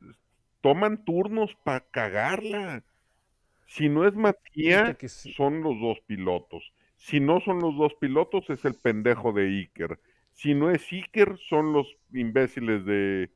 [0.61, 2.83] toman turnos para cagarla.
[3.75, 5.33] Si no es Matías, sí.
[5.33, 6.71] son los dos pilotos.
[6.95, 9.99] Si no son los dos pilotos, es el pendejo de Iker.
[10.31, 13.31] Si no es Iker, son los imbéciles de,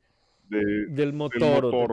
[0.49, 1.87] de- Del del motor, o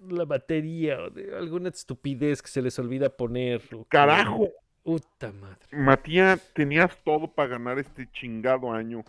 [0.00, 3.62] de la batería o de alguna estupidez que se les olvida poner.
[3.88, 4.48] Carajo,
[4.82, 5.68] Puta madre.
[5.70, 9.04] Matías, tenías todo para ganar este chingado año.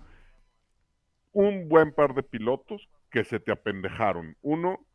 [1.31, 4.37] Un buen par de pilotos que se te apendejaron.
[4.43, 4.85] Uno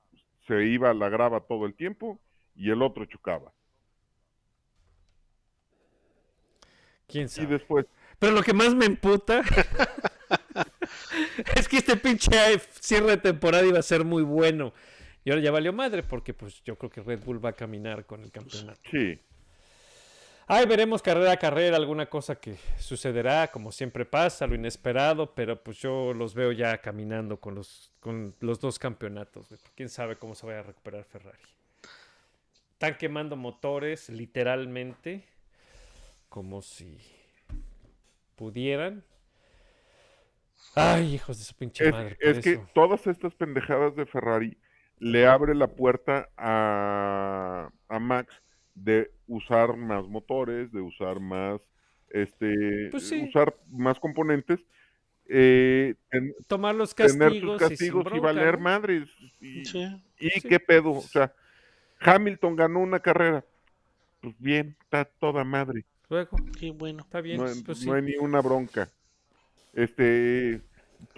[0.47, 2.21] se iba a la grava todo el tiempo
[2.59, 3.53] y el otro chocaba.
[7.07, 7.47] ¿Quién Y sabe?
[7.47, 7.87] después,
[8.19, 9.43] Pero lo que más me emputa
[11.55, 12.31] es que este pinche
[12.81, 14.73] cierre de temporada iba a ser muy bueno.
[15.25, 18.07] Y ahora ya valió madre porque pues yo creo que Red Bull va a caminar
[18.07, 18.81] con el campeonato.
[18.91, 19.19] sí,
[20.47, 25.63] Ahí veremos carrera a carrera alguna cosa que sucederá, como siempre pasa, lo inesperado, pero
[25.63, 29.49] pues yo los veo ya caminando con los, con los dos campeonatos.
[29.77, 31.39] Quién sabe cómo se vaya a recuperar Ferrari.
[32.81, 35.25] Están quemando motores, literalmente,
[36.29, 36.97] como si
[38.37, 39.03] pudieran.
[40.77, 42.17] Ay, hijos de su pinche es, madre.
[42.21, 44.57] es que todas estas pendejadas de Ferrari
[44.99, 48.41] le abre la puerta a, a Max
[48.77, 51.61] de usar más motores, de usar más,
[52.11, 53.25] este, Pues sí.
[53.29, 54.61] usar más componentes,
[55.29, 58.61] eh, ten- Tomar los tener sus castigos, y, sin castigos y, valer ¿no?
[58.61, 59.09] madres.
[59.41, 59.85] Y, Sí.
[60.21, 60.49] y Sí.
[60.49, 61.35] qué pedo, o sea,
[62.01, 63.45] Hamilton ganó una carrera.
[64.21, 65.85] Pues bien, está toda madre.
[66.09, 67.03] Luego, Qué bueno.
[67.03, 67.39] está bien.
[67.39, 67.97] No, hay- pues no sí.
[67.99, 68.89] hay ni una bronca.
[69.75, 70.61] Este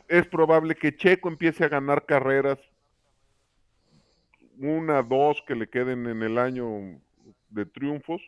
[0.09, 2.59] es probable que Checo empiece a ganar carreras,
[4.59, 7.01] una, dos que le queden en el año
[7.49, 8.21] de triunfos,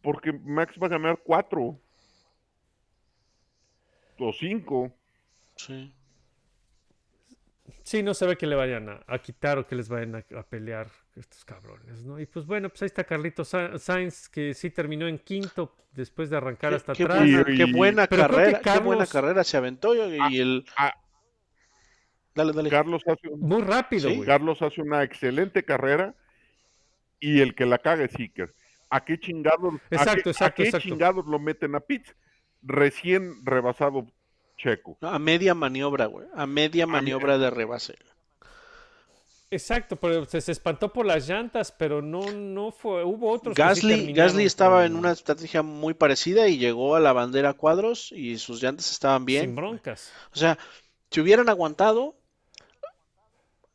[0.00, 1.78] porque Max va a ganar cuatro
[4.18, 4.92] o cinco.
[5.56, 5.92] Sí.
[7.82, 10.24] Sí, no se ve que le vayan a, a quitar o que les vayan a,
[10.38, 12.18] a pelear estos cabrones, ¿no?
[12.18, 16.28] Y pues bueno, pues ahí está Carlitos Sa- Sainz, que sí terminó en quinto después
[16.30, 17.18] de arrancar Qué, hasta qué atrás.
[17.20, 20.92] buena, qué buena pero carrera, qué buena Carlos- carrera se aventó y, y el ah.
[22.34, 22.68] dale, dale.
[22.70, 24.22] Carlos hace, un- Muy rápido, Sí.
[24.26, 26.14] Carlos hace una excelente carrera
[27.20, 28.54] y el que la caga es Iker.
[28.90, 30.88] ¿A qué chingados, a Exacto, qué- a qué exacto.
[30.88, 32.14] chingados lo meten a pits?
[32.62, 34.06] Recién rebasado
[34.56, 34.96] Checo.
[35.00, 36.26] A media maniobra, güey.
[36.34, 37.96] A media maniobra de rebase.
[39.54, 43.04] Exacto, pero se, se espantó por las llantas, pero no, no fue.
[43.04, 43.54] Hubo otros.
[43.54, 47.50] que sí Gasly, Gasly estaba en una estrategia muy parecida y llegó a la bandera
[47.50, 49.54] a cuadros y sus llantas estaban Sin bien.
[49.54, 50.10] broncas.
[50.32, 50.58] O sea,
[51.10, 52.16] si hubieran aguantado,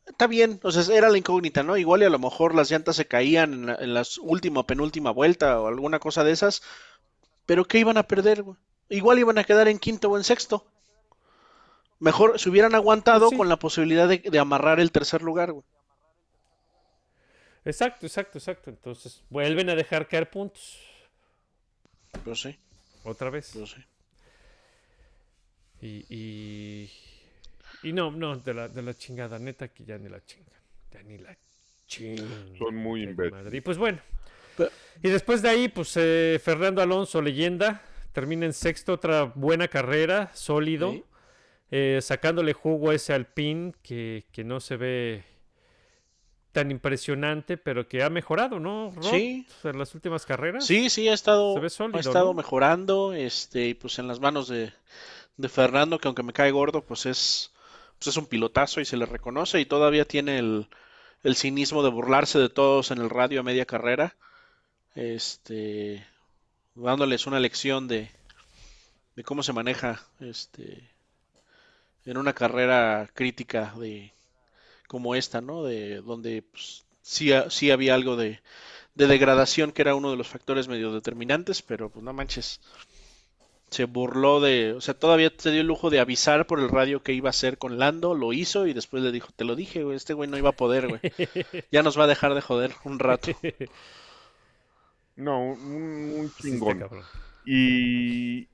[0.06, 0.60] está bien.
[0.62, 1.78] O sea, era la incógnita, ¿no?
[1.78, 4.66] Igual y a lo mejor las llantas se caían en la, en la última o
[4.66, 6.62] penúltima vuelta o alguna cosa de esas.
[7.46, 8.44] Pero ¿qué iban a perder?
[8.90, 10.69] Igual iban a quedar en quinto o en sexto.
[12.00, 13.36] Mejor se hubieran aguantado Sí.
[13.36, 15.64] con la posibilidad de, de amarrar el tercer lugar, güey.
[17.64, 18.70] Exacto, exacto, exacto.
[18.70, 20.78] Entonces vuelven a dejar caer puntos.
[22.24, 22.58] Pero sí,
[23.04, 23.50] Otra vez.
[23.52, 23.84] pero sí.
[25.82, 26.90] Y, y,
[27.82, 30.60] y no, no, de la, de la chingada, neta que ya ni la chingan.
[30.92, 31.36] Ya ni la
[31.86, 32.58] chingan.
[32.58, 33.52] Son muy imbéciles.
[33.54, 33.98] Y pues bueno.
[34.56, 34.70] Pero-
[35.02, 37.82] Y después de ahí, pues eh, Fernando Alonso, leyenda,
[38.12, 41.04] termina en sexto, otra buena carrera, sólido, Sí.
[41.70, 45.24] Eh, sacándole jugo a ese Alpine que, que no se ve
[46.52, 48.90] tan impresionante, pero que ha mejorado, ¿no?
[48.90, 49.10] Rod?
[49.10, 49.46] Sí.
[49.62, 50.66] En las últimas carreras.
[50.66, 52.34] Sí, sí, ha estado, Se ve sólido, ha estado ¿no?
[52.34, 54.72] mejorando, este, y pues en las manos de,
[55.36, 57.52] de Fernando, que aunque me cae gordo, pues es,
[57.98, 60.68] pues es un pilotazo y se le reconoce y todavía tiene el,
[61.22, 64.16] el cinismo de burlarse de todos en el radio a media carrera,
[64.96, 66.04] este,
[66.74, 68.10] dándoles una lección de,
[69.14, 70.90] de cómo se maneja, este,
[72.06, 74.12] en una carrera crítica de
[74.88, 75.64] como esta, ¿no?
[75.64, 78.40] De donde pues, sí, ha- sí había algo de,
[78.94, 82.60] de degradación que era uno de los factores medio determinantes, pero pues no manches.
[83.70, 87.04] Se burló de, o sea, todavía se dio el lujo de avisar por el radio
[87.04, 89.84] que iba a hacer con Lando, lo hizo y después le dijo, te lo dije,
[89.84, 91.00] güey, este güey no iba a poder, güey.
[91.70, 93.30] Ya nos va a dejar de joder un rato.
[95.16, 96.78] No, un, Sí, chingón.
[96.78, 97.04] cabrón.
[97.44, 98.48] Y,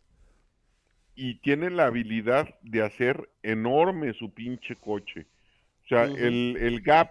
[1.16, 5.26] y tiene la habilidad de hacer enorme su pinche coche.
[5.84, 7.10] O sea, el, el gap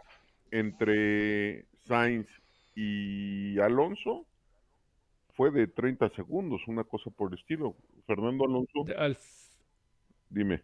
[0.51, 2.28] entre Sainz
[2.76, 4.26] y Alonso
[5.34, 7.76] fue de 30 segundos, una cosa por el estilo.
[8.06, 9.18] Fernando Alonso, Al-
[10.30, 10.62] dime.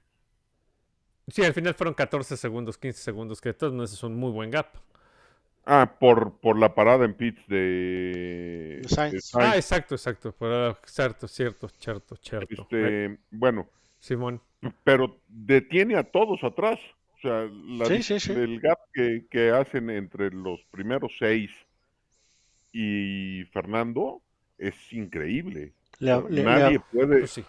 [1.27, 4.31] sí, al final fueron 14 segundos, 15 segundos, que de todos modos es un muy
[4.31, 4.67] buen gap.
[5.73, 9.31] Ah, por, por la parada en pits de, De Sainz.
[9.31, 10.35] de Ah, exacto, exacto.
[10.85, 12.67] cierto, cierto, cierto, cierto.
[12.71, 13.69] Eh, Este, bueno,
[14.01, 14.41] Simón.
[14.83, 16.77] pero detiene a todos atrás.
[17.15, 18.33] O sea, la Sí, sí, sí.
[18.33, 21.49] el gap que, que hacen entre los primeros seis
[22.73, 24.21] y Fernando
[24.57, 25.71] es increíble.
[25.99, 27.41] Le, le- nadie le- puede, Pues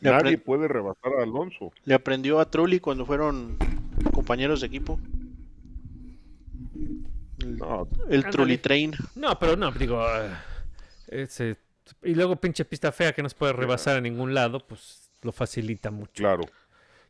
[0.00, 1.72] nadie puede rebasar a Alonso.
[1.84, 3.56] le aprendió a Trulli cuando fueron
[4.12, 4.98] compañeros de equipo.
[7.44, 8.32] El, No, el Ándale.
[8.32, 8.92] Trulli Train.
[9.14, 10.04] No, pero no, digo.
[11.08, 11.56] ese-
[12.02, 15.32] y luego pinche pista fea que no se puede rebasar a ningún lado, pues lo
[15.32, 16.12] facilita mucho.
[16.22, 16.42] claro.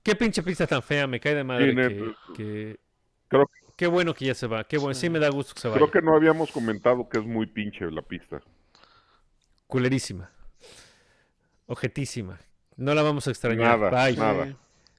[0.03, 2.81] Qué pinche pista tan fea, me cae de madre Sí, que, net- que-
[3.29, 5.69] Creo, Qué bueno que ya se va, qué bueno, sí me da gusto que se
[5.69, 5.79] vaya.
[5.79, 8.41] creo que no habíamos comentado que es muy pinche la pista.
[9.67, 10.31] Culerísima.
[11.67, 12.39] Ojetísima.
[12.77, 13.79] No la vamos a extrañar.
[13.79, 14.17] Nada, Bye.
[14.17, 14.57] nada.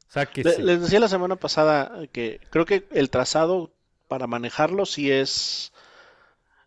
[0.08, 0.62] Sáquese.
[0.64, 3.75] les decía la semana pasada que creo que el trazado
[4.08, 5.74] para manejarlo sí es,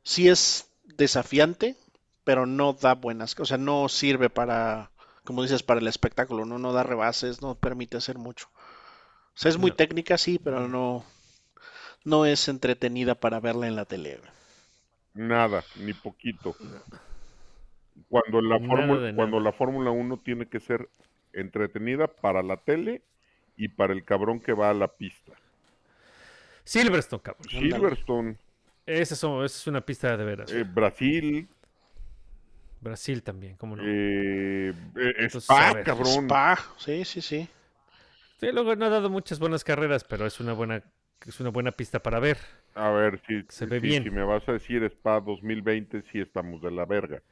[0.03, 1.77] sí es desafiante,
[2.25, 4.91] pero no da buenas, o sea, no sirve para,
[5.25, 8.49] como dices, para el espectáculo, no, no da rebases, no permite hacer mucho.
[8.55, 9.73] O sea, es muy No.
[9.73, 11.05] técnica, sí, pero no,
[12.05, 14.21] no es entretenida para verla en la tele.
[15.31, 16.57] Nada, ni poquito.
[18.09, 20.91] Cuando la Nada fórmula, cuando la Fórmula 1 tiene que ser
[21.33, 23.03] entretenida para la tele
[23.57, 25.39] y para el cabrón que va a la pista.
[26.69, 27.49] Silverstone, cabrón.
[27.49, 28.37] Silverstone,
[28.85, 30.53] Esa es, esa es una pista de veras.
[30.53, 31.49] eh, Brasil,
[32.81, 33.83] Brasil también, cómo no.
[33.87, 36.25] eh, eh, Entonces, Spa, ver, cabrón.
[36.27, 37.49] Spa, sí, sí, sí.
[38.39, 40.83] Sí, luego no ha dado muchas buenas carreras, pero es una buena,
[41.27, 42.37] es una buena pista para ver.
[42.75, 44.03] A ver, si, Se ve si- bien.
[44.05, 47.23] si me vas a decir Spa 2020, sí estamos de la verga.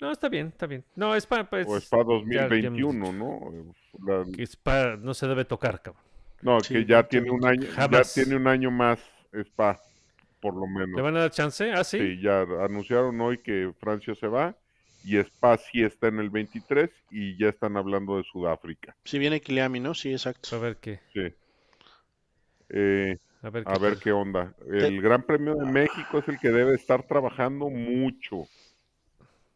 [0.00, 0.84] No, está bien, está bien.
[0.96, 1.48] No, es para.
[1.48, 3.74] Pues, O Spa ya- ya hemos 2021, dicho ¿no?
[4.04, 6.04] La- Spa no se debe tocar, cabrón.
[6.42, 9.00] No, Sí, que ya tiene un año, ya tiene un año más
[9.32, 9.80] Spa,
[10.40, 10.96] por lo menos.
[10.96, 11.72] ¿Le van a dar chance?
[11.72, 11.98] Ah, sí.
[11.98, 14.54] Sí, ya anunciaron hoy que Francia se va
[15.04, 18.96] y Spa sí está en el 23 y ya están hablando de Sudáfrica.
[19.04, 19.94] Si viene Kiliami, ¿no?
[19.94, 20.56] Sí, exacto.
[20.56, 21.00] A ver qué.
[21.12, 21.34] Sí.
[22.68, 24.52] Eh, A ver, a qué onda.
[24.68, 28.48] El Gran Premio de México es el que debe estar trabajando mucho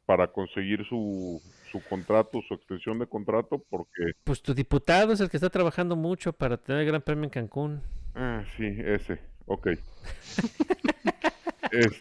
[0.06, 5.28] para conseguir su, su contrato, su extensión de contrato, porque, Pues tu diputado es el
[5.28, 7.82] que está trabajando mucho para tener el Gran Premio en Cancún.
[8.14, 9.68] ah, sí, ese, ok.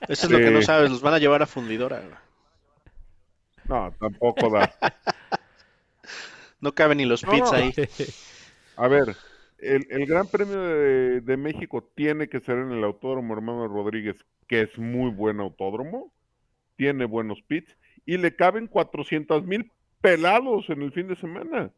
[0.08, 2.24] Eso es lo que no Este, sabes, los van a llevar a fundidora.
[3.68, 4.76] No, tampoco da.
[6.62, 7.54] No caben ni los No, pits no.
[7.54, 7.74] ahí.
[8.76, 9.18] A ver,
[9.58, 14.26] el, el Gran Premio de, de México tiene que ser en el Autódromo Hermano Rodríguez,
[14.48, 16.14] que es muy buen autódromo,
[16.76, 19.72] tiene buenos pits y le caben 400 mil
[20.02, 21.72] pelados en el fin de semana.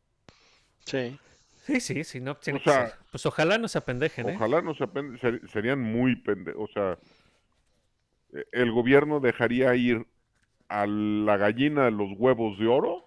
[0.86, 1.18] Sí.
[1.66, 2.98] Sí, sí, sí, no tiene O que sea, ser.
[3.12, 4.34] Pues ojalá no se apendejen, ¿eh?
[4.36, 6.70] Ojalá no se apen- ser- serían muy pendejos.
[6.70, 6.98] O sea,
[8.52, 10.06] el gobierno dejaría ir
[10.70, 13.06] a la gallina de los huevos de oro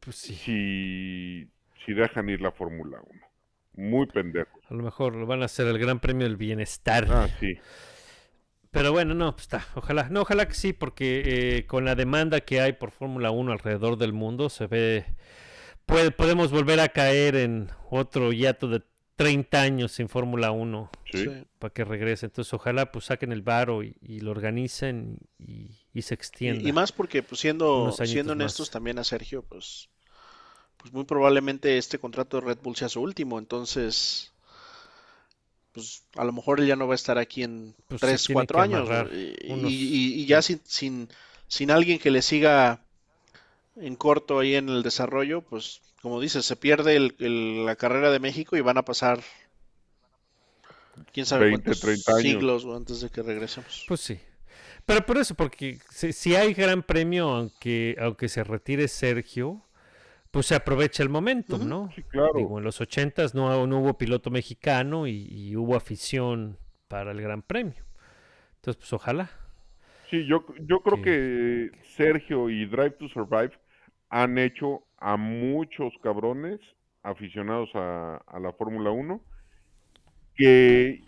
[0.00, 0.34] Pues sí.
[0.34, 1.48] si,
[1.84, 3.20] si dejan ir la Fórmula 1.
[3.74, 4.60] Muy pendejos.
[4.68, 7.06] A lo mejor lo van a hacer el Gran Premio del Bienestar.
[7.08, 7.56] Ah, sí.
[8.72, 9.64] Pero bueno, no, pues está.
[9.76, 11.22] Ojalá, no, ojalá que sí, porque
[11.58, 15.06] eh, con la demanda que hay por Fórmula 1 alrededor del mundo, se ve.
[15.86, 18.82] Puede, podemos volver a caer en otro hiato de
[19.16, 21.24] 30 años sin Fórmula 1 Sí.
[21.24, 21.44] Sí.
[21.58, 22.26] para que regrese.
[22.26, 26.66] Entonces, ojalá pues saquen el varo y, y lo organicen y, y se extienda.
[26.66, 28.40] y más porque, pues, siendo, siendo más.
[28.40, 29.90] honestos también a Sergio, pues,
[30.78, 33.38] pues muy probablemente este contrato de Red Bull sea su último.
[33.38, 34.31] Entonces,
[35.72, 38.24] pues a lo mejor él ya no va a estar aquí en Pues se 3,
[38.24, 38.88] tiene 4 que años.
[39.12, 41.08] Y, unos- y- y ya sin, sin,
[41.48, 42.84] sin alguien que le siga
[43.76, 48.10] en corto ahí en el desarrollo, pues como dices, se pierde el- el- la carrera
[48.10, 49.22] de México y van a pasar
[51.12, 52.22] quién sabe 20, cuántos 30 años.
[52.22, 53.84] siglos antes de que regresemos.
[53.88, 54.18] Pues sí.
[54.84, 59.62] Pero por eso, porque si, si hay gran premio, aunque, aunque se retire Sergio,
[60.32, 61.90] pues se aprovecha el momentum, ¿no?
[61.94, 62.32] Sí, claro.
[62.34, 66.58] Digo, en los ochentas no, no hubo piloto mexicano y, y hubo afición
[66.88, 67.84] para el Gran Premio.
[68.56, 69.30] Entonces, pues ojalá.
[70.10, 73.52] Sí, yo, yo creo que- que Sergio y Drive to Survive
[74.08, 76.60] han hecho a muchos cabrones
[77.02, 79.20] aficionados a, a la Fórmula 1
[80.34, 81.02] que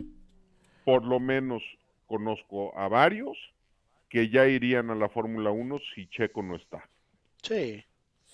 [0.83, 1.63] por lo menos
[2.07, 3.37] conozco a varios
[4.09, 6.87] que ya irían a la Fórmula 1 si Checo no está.
[7.41, 7.83] Sí.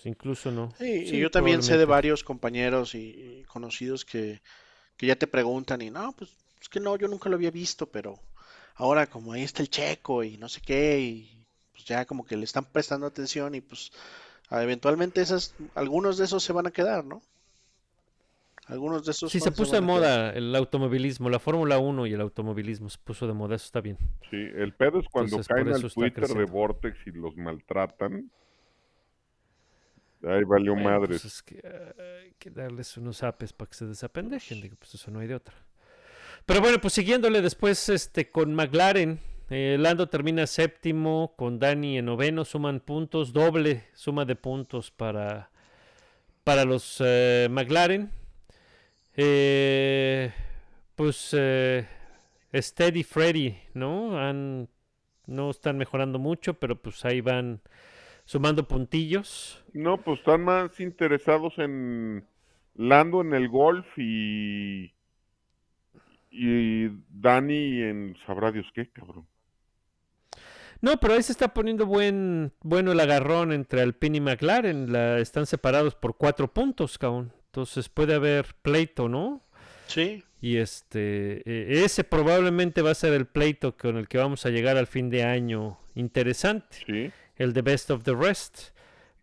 [0.04, 0.72] Incluso no.
[0.78, 4.40] Sí, Sí, y yo también sé de varios compañeros y, y conocidos que,
[4.96, 6.30] que ya te preguntan y no, pues
[6.60, 8.18] es que no, yo nunca lo había visto, pero
[8.76, 12.36] ahora como ahí está el checo y no sé qué, y pues ya como que
[12.36, 13.90] le están prestando atención y pues
[14.50, 17.22] eventualmente esas, algunos de esos se van a quedar, ¿no?
[18.66, 22.20] Algunos de esos Sí, se puso de moda el automovilismo, la Fórmula 1 y el
[22.20, 23.98] automovilismo se puso de moda, eso está bien.
[24.30, 26.44] Sí, el pedo es cuando Entonces, caen al Twitter de.
[26.44, 28.30] Vortex y los maltratan.
[30.24, 33.86] Ahí valió Bueno, pues es que eh, hay que darles unos apes para que se
[33.86, 35.54] desapendejen, digo, pues eso no hay de otra.
[36.46, 39.20] Pero bueno, pues siguiéndole después este con McLaren,
[39.50, 45.50] eh, Lando termina séptimo, con Dani en noveno, suman puntos, doble suma de puntos para,
[46.42, 48.10] para los eh, McLaren.
[49.14, 50.32] Eh,
[50.96, 51.36] pues
[52.54, 54.18] Steady Freddy, ¿no?
[54.18, 54.68] Han,
[55.26, 57.60] no están mejorando mucho, pero pues ahí van
[58.24, 59.64] sumando puntillos.
[59.72, 62.26] No, pues están más interesados en
[62.74, 64.92] Lando en el golf y
[66.32, 69.26] y Dani en sabrá Dios qué, cabrón.
[70.80, 74.92] No, pero ahí se está poniendo buen, bueno el agarrón entre Alpine y McLaren.
[74.92, 77.32] La, están separados por cuatro puntos, cabrón.
[77.46, 79.44] Entonces puede haber pleito, ¿no?
[79.86, 84.46] Sí, Y este, eh, ese probablemente va a ser el pleito con el que vamos
[84.46, 86.78] a llegar al fin de año interesante.
[86.86, 87.12] Sí.
[87.42, 88.70] El de Best of the Rest.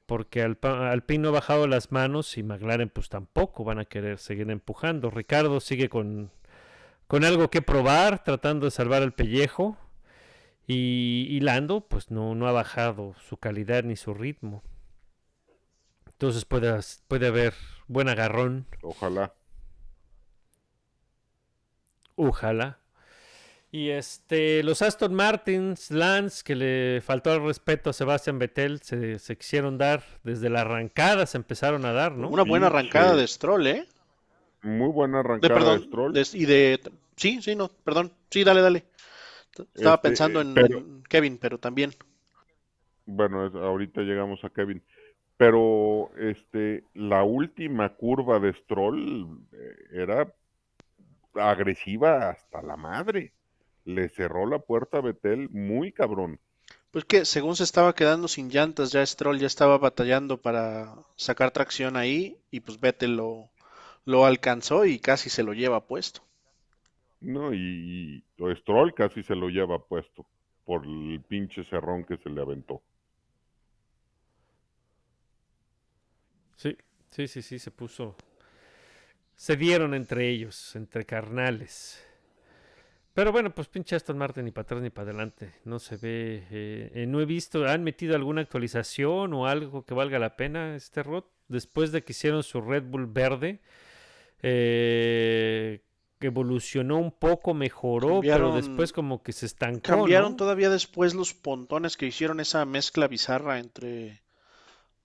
[0.06, 4.18] Porque Alpa- Alpine no ha bajado las manos y McLaren pues tampoco van a querer
[4.18, 5.12] seguir empujando.
[5.12, 6.32] Ricardo sigue con,
[7.08, 9.78] con algo que probar, tratando de salvar el pellejo.
[10.66, 14.64] Y, y Lando pues no, no ha bajado su calidad ni su ritmo.
[16.08, 17.54] Entonces puede, puede haber
[17.88, 18.66] buen agarrón.
[18.82, 19.34] Ojalá.
[22.16, 22.80] Ojalá.
[23.72, 29.20] Y este, los Aston Martins, Lance, que le faltó el respeto a Sebastian Vettel, se,
[29.20, 32.30] se quisieron dar desde la arrancada, se empezaron a dar, ¿no?
[32.30, 33.88] una buena arrancada de Stroll, ¿eh?
[34.64, 36.14] Muy buena arrancada de, perdón, Stroll.
[36.14, 36.82] de- y de...
[37.16, 38.12] Sí, sí, no, perdón.
[38.32, 38.86] Sí, dale, dale.
[39.76, 41.92] Estaba Este, pensando en, pero- en Kevin, pero también.
[43.06, 44.82] Bueno, es- ahorita llegamos a Kevin.
[45.38, 50.34] Pero este, la última curva de Stroll eh, era
[51.36, 53.34] agresiva hasta la madre.
[53.84, 56.40] Le cerró la puerta a Betel muy cabrón.
[56.92, 61.50] Pues que según se estaba quedando sin llantas, ya Stroll ya estaba batallando para sacar
[61.52, 63.50] tracción ahí y pues Vettel lo,
[64.06, 66.22] lo alcanzó y casi se lo lleva puesto.
[67.22, 70.26] No, y, y Stroll casi se lo lleva puesto
[70.66, 72.82] por el pinche cerrón que se le aventó.
[76.58, 76.78] Sí,
[77.10, 78.16] sí, sí, sí, se puso.
[79.36, 82.06] Se dieron entre ellos, entre carnales.
[83.20, 85.52] Pero bueno, pues pinche Aston Martin ni para atrás ni para adelante.
[85.66, 86.48] No se ve.
[86.52, 87.68] eh, eh, no he visto.
[87.68, 91.30] ¿Han metido alguna actualización o algo que valga la pena este rot?
[91.50, 93.60] Después de que hicieron su Red Bull verde.
[94.42, 95.82] eh,
[96.22, 99.82] evolucionó un poco, mejoró, pero después como que se estancó.
[99.82, 100.38] Cambiaron ¿no?
[100.38, 104.22] todavía después los pontones que hicieron esa mezcla bizarra entre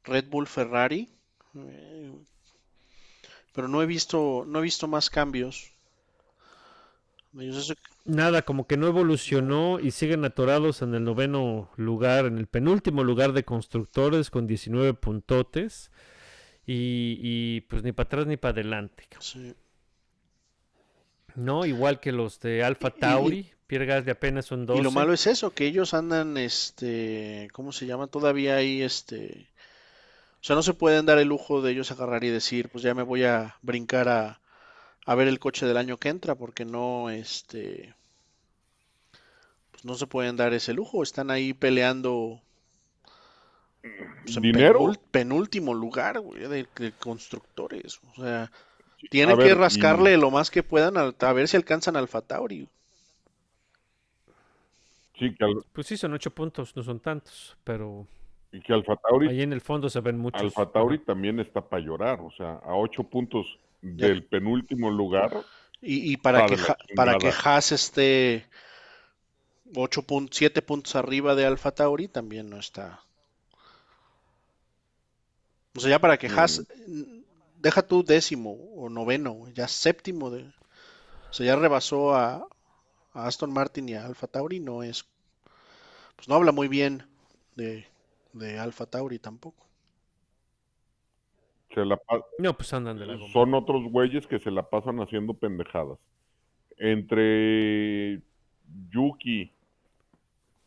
[0.05, 1.09] Red Bull Ferrari.
[1.57, 2.13] eh,
[3.53, 5.73] Pero no he visto, no he visto más cambios.
[7.33, 12.37] Yo sé- Nada, como que no evolucionó y siguen atorados en el noveno lugar, en
[12.39, 15.91] el penúltimo lugar de constructores con 19 puntotes.
[16.67, 19.09] Y, y, pues ni para atrás ni para adelante.
[19.19, 19.55] sí.
[21.35, 24.81] No, igual que los de Alfa Y- y- Tauri, Pierre Gasly apenas son 12.
[24.81, 28.07] Y lo malo es eso, que ellos andan, este, ¿cómo se llama?
[28.07, 29.49] Todavía ahí, este,
[30.41, 32.95] o sea, no se pueden dar el lujo de ellos agarrar y decir, pues ya
[32.95, 34.41] me voy a brincar a,
[35.07, 37.95] a ver el coche del año que entra, porque no, este,
[39.71, 41.03] pues no se pueden dar ese lujo.
[41.03, 42.41] Están ahí peleando
[44.23, 44.81] pues, Dinero.
[44.81, 48.01] penul- penúltimo lugar, güey, de, de constructores.
[48.17, 48.51] O sea,
[49.11, 51.97] tienen a que ver, y- rascarle lo más que puedan al- a ver si alcanzan
[51.97, 52.69] al Fatauri.
[55.19, 58.07] Sí, que, al, Pues sí, son ocho puntos, no son tantos, pero
[58.53, 60.43] y que Alfa Tauri, ahí en el fondo se ven muchos.
[60.43, 62.21] Alfa Tauri también está para llorar.
[62.21, 63.47] O sea, a ocho puntos
[63.97, 64.11] Ya.
[64.11, 65.47] del penúltimo lugar.
[65.81, 67.31] Y, y para, que Ha- para que.
[67.31, 68.47] Haas esté
[69.77, 73.05] 8 puntos, 7 puntos arriba de Alfa Tauri también no está.
[75.77, 76.55] O sea, ya para que Haas,
[76.87, 77.21] mm,
[77.65, 80.41] deja tu décimo o noveno, ya séptimo de.
[81.31, 82.25] O sea, ya rebasó a,
[83.15, 84.99] a Aston Martin y a Alfa Tauri, no es.
[86.17, 87.07] Pues no habla muy bien
[87.57, 87.87] de,
[88.33, 89.64] de Alfa Tauri tampoco.
[91.75, 93.33] Se la pa- No, pues andan de la goma.
[93.33, 95.99] son otros güeyes que se la pasan haciendo pendejadas.
[96.79, 98.21] Entre
[98.91, 99.51] Yuki,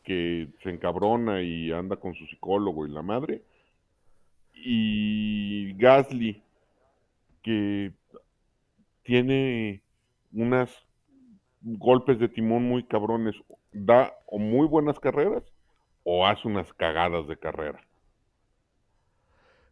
[0.03, 3.41] que se encabrona y anda con su psicólogo y la madre,
[4.53, 6.41] y Gasly,
[7.41, 7.91] que
[9.03, 9.81] tiene
[10.33, 10.71] unas
[11.61, 13.35] golpes de timón muy cabrones,
[13.71, 15.43] da o muy buenas carreras
[16.03, 17.81] o hace unas cagadas de carrera.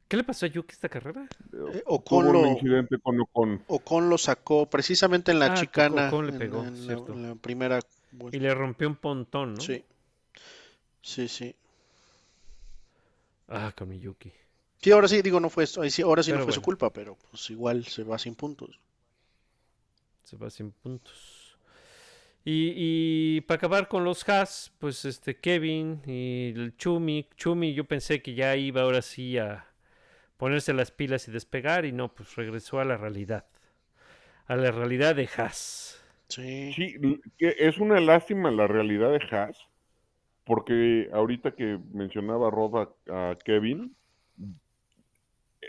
[0.07, 1.27] ¿Qué le pasó a Yuki esta carrera?
[1.53, 3.63] Eh, Ocon un lo, incidente con Ocon.
[3.67, 7.13] Ocon lo sacó precisamente en la Ah, chicana, Ocon le en- pegó, en la- cierto.
[7.13, 7.79] en la primera
[8.11, 8.37] vuelta.
[8.37, 9.61] Y le rompió un pontón, ¿no?
[9.61, 9.83] Sí.
[11.01, 11.55] Sí, sí.
[13.47, 14.31] Ah, con mi Yuki.
[14.81, 17.17] Sí, ahora sí, digo, no fue, ahí sí, ahora sí no fue su culpa, pero
[17.31, 18.79] pues igual se va sin puntos.
[20.23, 21.57] Se va sin puntos.
[22.43, 22.73] Y,
[23.37, 27.27] y para acabar con los Haas, pues este Kevin y el Chumi.
[27.35, 29.65] Chumi, yo pensé que ya iba ahora sí a
[30.37, 33.45] ponerse las pilas y despegar, y no, pues regresó a la realidad.
[34.47, 36.01] A la realidad de Haas.
[36.27, 36.73] Sí.
[36.73, 36.95] Sí,
[37.39, 39.57] es una lástima la realidad de Haas,
[40.43, 43.95] porque ahorita que mencionaba Roda a Kevin,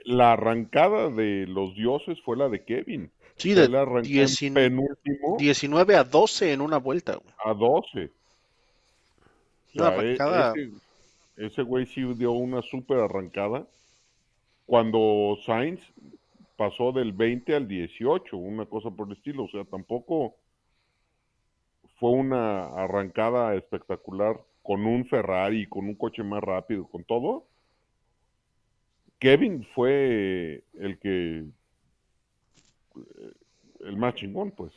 [0.04, 3.10] la arrancada de los dioses fue la de Kevin.
[3.36, 3.68] Sí, de
[4.54, 7.16] penúltimo 19 a 12 en una vuelta.
[7.16, 7.34] güey.
[7.44, 8.04] a 12.
[9.74, 10.52] O Una sea, e- arrancada.
[10.56, 10.70] ese,
[11.36, 13.66] ese güey sí dio una súper arrancada.
[14.66, 15.80] Cuando Sainz
[16.56, 19.44] pasó del 20 al 18, una cosa por el estilo.
[19.44, 20.34] O sea, tampoco
[21.98, 27.46] fue una arrancada espectacular con un Ferrari, con un coche más rápido, con todo.
[29.18, 31.44] Kevin fue el que
[33.80, 34.72] el más chingón, pues.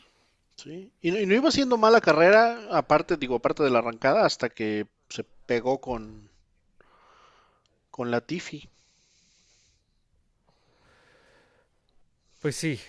[0.55, 0.91] Sí.
[1.01, 4.49] Y, no- y no iba haciendo mala carrera, aparte, digo, aparte de la arrancada, hasta
[4.49, 6.29] que se pegó con,
[7.91, 8.69] con la Tiffy.
[12.39, 12.79] Pues sí.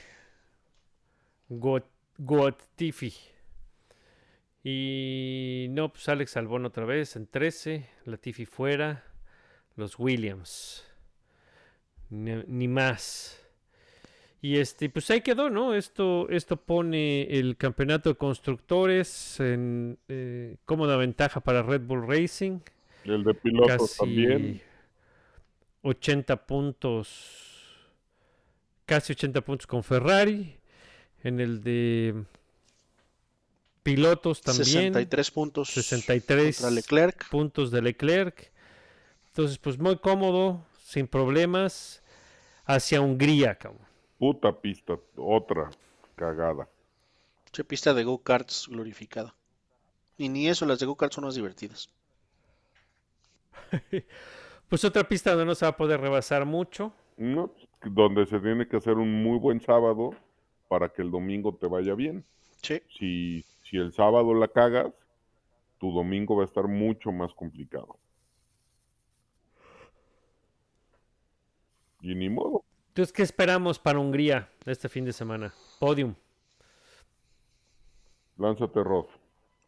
[1.49, 1.85] Got,
[2.19, 3.13] Got Tiffy.
[4.63, 7.89] Y no, pues Alex Albón otra vez en 13.
[8.05, 9.05] Latifi fuera.
[9.77, 10.85] Los Williams.
[12.11, 13.41] Ni, ni más.
[14.43, 15.75] Y este, pues ahí quedó, ¿no?
[15.75, 22.61] Esto, esto pone el campeonato de constructores en eh, cómoda ventaja para Red Bull Racing.
[23.05, 24.63] El de pilotos Casi también.
[25.83, 27.50] 80 puntos.
[28.91, 30.59] Casi 80 puntos con Ferrari.
[31.23, 32.25] En el de
[33.85, 34.65] pilotos también.
[34.67, 37.29] 63 puntos 63 contra Leclerc.
[37.29, 38.51] puntos de Leclerc.
[39.29, 42.03] Entonces, pues muy cómodo, sin problemas.
[42.65, 43.87] Hacia Hungría, cabrón.
[44.19, 45.71] Puta pista, otra
[46.17, 46.69] cagada.
[47.53, 49.37] Che, pista de go-karts glorificada.
[50.19, 51.91] Y ni eso, las de go-karts son más divertidas.
[54.69, 56.93] Pues otra pista donde no se va a poder rebasar mucho.
[57.17, 57.53] ¿no?
[57.83, 60.11] Donde se tiene que hacer un muy buen sábado
[60.69, 62.25] para que el domingo te vaya bien.
[62.63, 62.83] Sí.
[62.99, 64.93] Si, si el sábado la cagas,
[65.79, 67.97] tu domingo va a estar mucho más complicado.
[72.03, 72.65] Y ni modo.
[72.89, 75.55] Entonces, ¿qué esperamos para Hungría este fin de semana?
[75.79, 76.15] Podium.
[78.37, 79.07] Lánzate, Rod.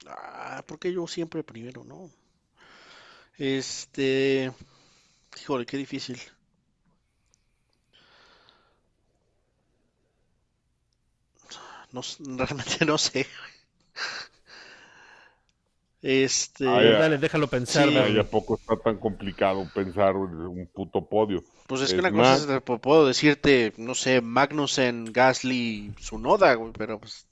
[0.07, 2.11] Ah, porque yo siempre primero, ¿no?
[3.39, 4.51] Este.
[5.41, 6.19] Híjole, qué difícil.
[11.93, 12.01] No,
[12.37, 13.27] realmente no sé.
[16.01, 16.67] Este.
[16.67, 16.83] Ah.
[16.83, 17.89] Dale, déjalo pensar.
[17.89, 17.97] Sí.
[17.97, 21.45] Ay, ¿a poco está tan complicado pensar un un puto podio?
[21.69, 26.99] Pues es que una cosa es, puedo decirte, no sé, Magnussen, Gasly, Tsunoda, güey, pero
[26.99, 27.27] pues,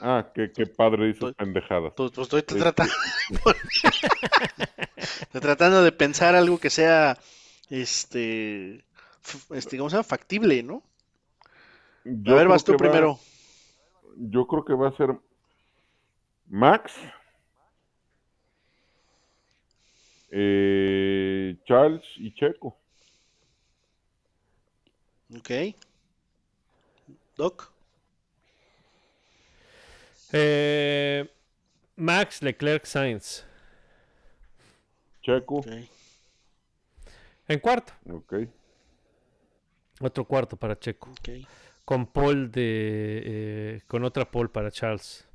[0.00, 1.92] Ah, qué, qué padre dices Estoy- pendejadas.
[1.96, 2.92] pues, pues estoy Este- tratando,
[4.96, 7.18] estoy tratando de pensar algo que sea,
[7.68, 8.84] este,
[9.50, 10.04] este, ¿cómo se llama?
[10.04, 10.82] Factible, ¿no?
[12.04, 13.20] Yo A ver, vas tú va- primero.
[14.18, 15.10] Yo creo que va a ser
[16.46, 16.92] Max,
[20.30, 22.76] Eh, Charles y Checo.
[25.34, 25.50] Ok.
[27.36, 27.72] Doc.
[30.32, 31.26] Eh,
[31.96, 33.44] Max Leclerc Sainz.
[35.22, 35.60] Checo.
[35.60, 35.68] Ok.
[37.48, 37.94] En cuarto.
[38.10, 38.34] Ok.
[40.00, 41.10] Otro cuarto para Checo.
[41.10, 41.28] ok.
[41.88, 43.22] Con Paul de.
[43.24, 45.26] eh, con otra Paul para Charles.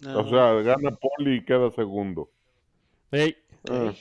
[0.00, 2.30] No, O sea, gana Poli y queda segundo.
[3.10, 3.36] Ey,
[3.70, 3.92] Ah,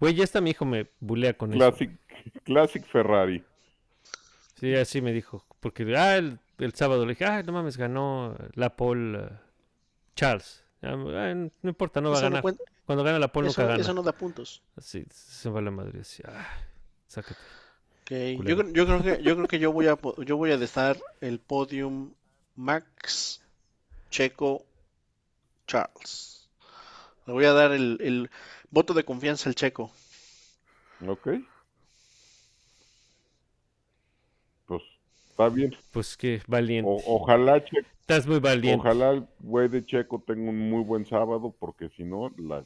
[0.00, 1.58] güey, ya está mi hijo me bulea con eso.
[1.58, 1.92] classic,
[2.42, 3.44] classic Ferrari.
[4.56, 5.44] Sí, así me dijo.
[5.60, 9.28] Porque ah, el, el sábado le dije, ah, no mames, ganó la Paul eh,
[10.16, 10.64] Charles.
[10.82, 12.42] Ah, ah, no importa, no va a eso, ganar.
[12.42, 13.80] cuenta- Cuando gana la Paul eso- nunca gana.
[13.82, 14.60] eso no da puntos.
[14.74, 16.00] Así se va la madre.
[16.00, 16.48] Así, ah,
[17.06, 17.38] sácate.
[18.08, 20.96] Ok, Yo, yo creo que yo creo que yo voy a yo voy a dejar
[21.20, 22.10] el podium
[22.56, 23.42] Max
[24.10, 24.64] Checo
[25.66, 26.48] Charles.
[27.26, 28.30] Le voy a dar el, el
[28.70, 29.90] voto de confianza al Checo.
[31.06, 31.28] Ok.
[34.66, 34.82] Pues
[35.30, 35.74] está bien.
[35.92, 36.90] Pues qué valiente.
[36.90, 38.80] O- ojalá, Che- Estás muy valiente.
[38.80, 42.64] ojalá el güey de Checo tenga un muy buen sábado, porque si no, la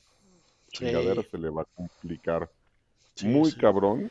[0.72, 0.78] Sí.
[0.78, 2.48] chingadera se le va a complicar
[3.16, 3.60] Sí, muy sí.
[3.60, 4.08] cabrón.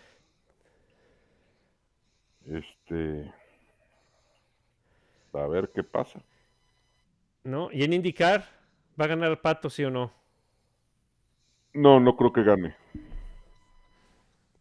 [2.56, 3.32] Este.
[5.34, 6.22] A ver qué pasa.
[7.44, 7.70] ¿No?
[7.72, 8.46] Y en indicar,
[9.00, 10.12] ¿va a ganar Pato, sí o no?
[11.74, 12.76] No, no creo que gane.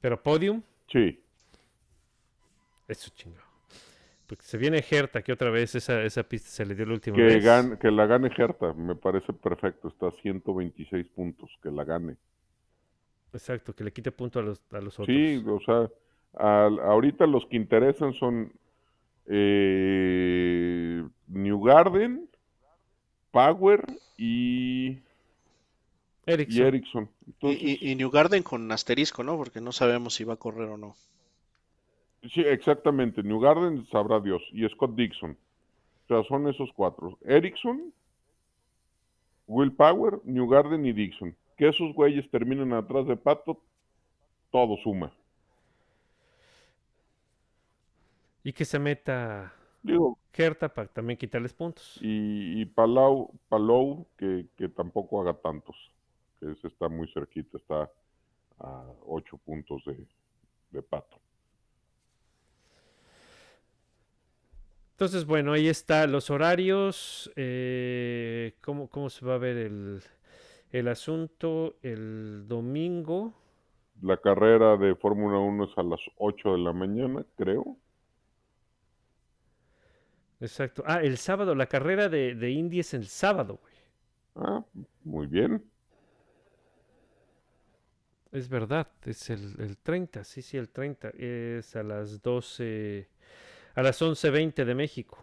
[0.00, 1.20] Pero podium, Sí.
[2.88, 3.44] eso chingado.
[4.26, 7.16] Porque se viene Herta, que otra vez esa, esa pista se le dio la última
[7.16, 7.44] Que, vez.
[7.44, 9.88] gane, que la gane Herta, me parece perfecto.
[9.88, 11.50] Está a 126 puntos.
[11.60, 12.16] Que la gane.
[13.32, 15.14] Exacto, que le quite punto a los, a los otros.
[15.14, 15.90] Sí, o sea,
[16.34, 18.52] al- ahorita los que interesan son
[19.26, 22.28] eh, New Garden,
[23.32, 24.98] Power y.
[26.26, 27.10] Ericsson.
[27.26, 29.36] Y, Entonces, y, y New Garden con asterisco, ¿no?
[29.36, 30.96] Porque no sabemos si va a correr o no.
[32.22, 33.22] sí, exactamente.
[33.22, 34.42] New Garden sabrá Dios.
[34.52, 35.32] Y Scott Dixon.
[36.04, 37.18] O sea, son esos cuatro.
[37.24, 37.92] Ericsson,
[39.46, 41.36] Will Power, New Garden y Dixon.
[41.56, 43.60] Que esos güeyes terminen atrás de Pato,
[44.50, 45.12] todo suma.
[48.44, 52.00] Y que se meta Digo, Herta para también quitarles puntos.
[52.00, 55.76] y, y Palau, Palou, que, que tampoco haga tantos,
[56.38, 57.90] que ese está muy cerquita, está
[58.60, 60.06] a ocho puntos de,
[60.70, 61.20] de pato.
[64.92, 67.30] Entonces, bueno, ahí está los horarios.
[67.36, 70.02] eh, ¿cómo, cómo se va a ver el,
[70.72, 73.34] el asunto el domingo?
[74.02, 77.76] La carrera de Fórmula 1 es a las 8 de la mañana, creo.
[80.40, 80.82] Exacto.
[80.86, 83.74] Ah, el sábado, la carrera de, de Indy es el sábado, güey.
[84.36, 84.64] Ah,
[85.04, 85.62] muy bien.
[88.32, 91.10] Es verdad, es el, el 30, sí, sí, el 30.
[91.18, 93.08] Es a las 12,
[93.74, 95.18] a las 11.20 de México.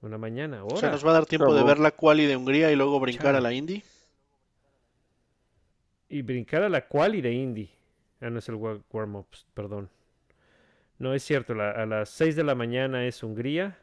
[0.00, 0.90] Una mañana, O sea, ahora.
[0.92, 1.68] nos va a dar tiempo de Chavo.
[1.68, 3.82] ver la quali de Hungría y luego brincar a la Indy.
[6.08, 7.70] Y brincar a la quali de Indy.
[8.22, 9.90] Ah, no es el wa- warm-up, perdón.
[10.98, 13.78] No es cierto, la- a las 6 de la mañana es Hungría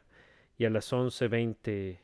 [0.58, 1.98] y a las 11.20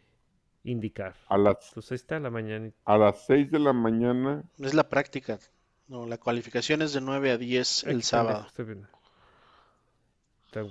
[0.64, 1.14] IndyCar.
[1.28, 2.70] A las, Entonces ahí está la mañana.
[2.84, 5.38] a las 6 de la mañana, Es la práctica.
[5.88, 8.46] No, la cualificación es de 9 a 10 el sábado.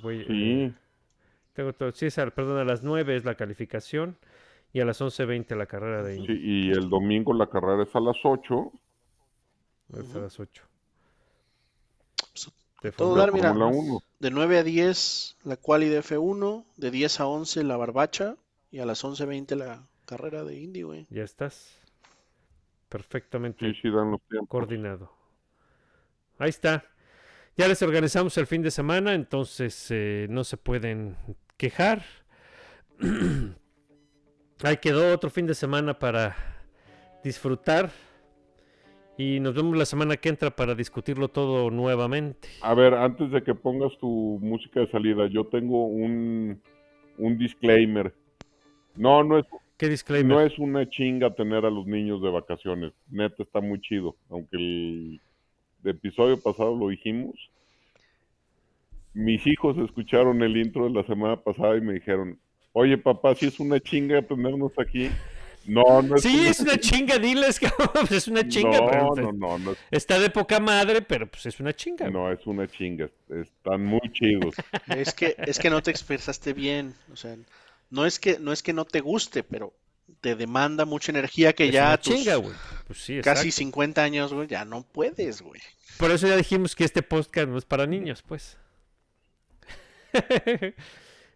[0.02, 0.74] Güey, sí, eh,
[1.54, 1.92] tengo todo.
[1.92, 4.18] Sí, perdón, a las 9 es la calificación
[4.72, 6.28] y a las 11.20 la carrera de Indy.
[6.28, 8.72] sí, y el domingo la carrera es a las 8
[10.00, 10.64] Es a las 8.
[12.84, 14.04] De todo mira, Fórmula 1.
[14.20, 18.36] De 9 a 10 la quali de F1, de 10 a 11 la barbacha
[18.72, 21.08] y a las 11.20 la carrera de Indy, güey.
[21.10, 21.80] Ya estás.
[22.90, 24.50] Perfectamente Sí, sí, dan los tiempos.
[24.50, 25.12] coordinado.
[26.38, 26.86] Ahí está.
[27.56, 31.16] Ya les organizamos el fin de semana, entonces eh, no se pueden
[31.56, 32.04] quejar.
[34.64, 36.36] Ahí quedó otro fin de semana para
[37.24, 37.92] disfrutar.
[39.18, 42.48] Y nos vemos la semana que entra para discutirlo todo nuevamente.
[42.62, 46.60] A ver, antes de que pongas tu música de salida, yo tengo un,
[47.18, 48.14] un disclaimer.
[48.96, 49.46] No, no es,
[49.78, 50.36] ¿Qué disclaimer?
[50.36, 52.94] no es una chinga tener a los niños de vacaciones.
[53.10, 54.16] Neta, está muy chido.
[54.30, 55.22] Aunque el,
[55.84, 57.36] episodio pasado lo dijimos.
[59.14, 62.40] Mis hijos escucharon el intro de la semana pasada y me dijeron,
[62.72, 65.10] oye papá, si es una chinga tenernos aquí.
[65.66, 68.08] No, no es Sí, una es una chinga, diles, cabrón.
[68.12, 71.28] Es una chinga, no, pero no, pues, no, no, es- está de poca madre, pero
[71.28, 72.10] pues es una chinga.
[72.10, 73.10] no, es una chinga.
[73.30, 74.56] Están muy chidos.
[74.88, 76.94] Es que, es que no te expresaste bien.
[77.12, 77.36] O sea,
[77.90, 79.74] no es que, no es que no te guste, pero
[80.20, 82.54] te demanda mucha energía que Es ya una tus chinga, güey.
[82.88, 83.58] Pues sí, casi exacto.
[83.58, 85.62] 50 años, güey, ya no puedes, güey.
[85.98, 88.58] Por eso ya dijimos que este podcast no es para niños, pues.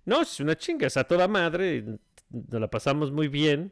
[0.06, 1.84] no, es una chinga, es a toda madre.
[2.30, 3.72] Nos la pasamos muy bien.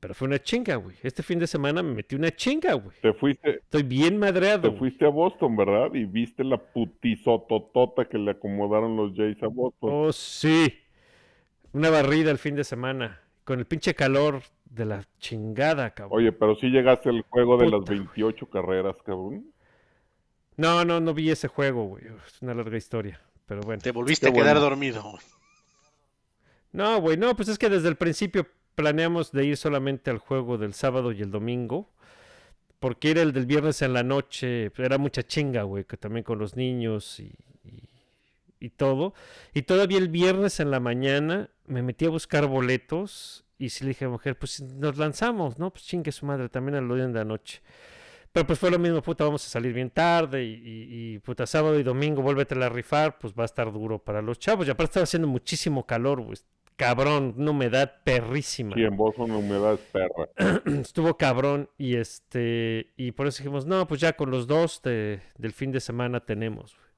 [0.00, 0.96] Pero fue una chinga, güey.
[1.02, 2.96] Este fin de semana me metí una chinga, güey.
[3.02, 4.62] Te fuiste, Estoy bien madreado.
[4.62, 4.78] te güey.
[4.78, 5.92] fuiste a Boston, ¿verdad?
[5.94, 9.90] Y viste la putizototota que le acomodaron los Jays a Boston.
[9.92, 10.72] Oh, sí.
[11.72, 13.20] Una barrida el fin de semana.
[13.44, 16.18] Con el pinche calor de la chingada, cabrón.
[16.20, 17.98] Oye, pero sí llegaste al juego de las Puta, güey.
[18.06, 19.52] 28 carreras, cabrón.
[20.56, 22.04] No, no, no vi ese juego, güey.
[22.26, 23.20] Es una larga historia.
[23.46, 23.82] Pero bueno.
[23.82, 24.60] Te volviste Qué a quedar bueno.
[24.70, 25.02] dormido.
[25.02, 25.22] güey.
[26.72, 28.46] No, güey, no, pues es que desde el principio
[28.78, 31.90] planeamos de ir solamente al juego del sábado y el domingo.
[32.78, 36.22] Porque era el del viernes en la noche, pues, era mucha chinga, güey, que también
[36.22, 37.32] con los niños y,
[38.60, 39.14] y- todo.
[39.52, 43.88] Y todavía el viernes en la mañana me metí a buscar boletos y sí le
[43.88, 45.70] dije a la mujer, pues nos lanzamos, ¿no?
[45.72, 47.60] Pues chingue su madre, también al día de la noche.
[48.30, 51.82] Pero pues fue lo mismo, puta, vamos a salir bien tarde y, puta, sábado y
[51.82, 54.68] domingo, vuélvete a rifar, pues va a estar duro para los chavos.
[54.68, 56.38] Y aparte estaba haciendo muchísimo calor, güey.
[56.78, 58.76] Cabrón, una humedad perrísima.
[58.76, 60.28] Sí, en Boston la humedad es perra.
[60.80, 65.20] Estuvo cabrón y este y por eso dijimos, no, pues ya con los dos de-
[65.36, 66.76] del fin de semana tenemos.
[66.76, 66.88] güey".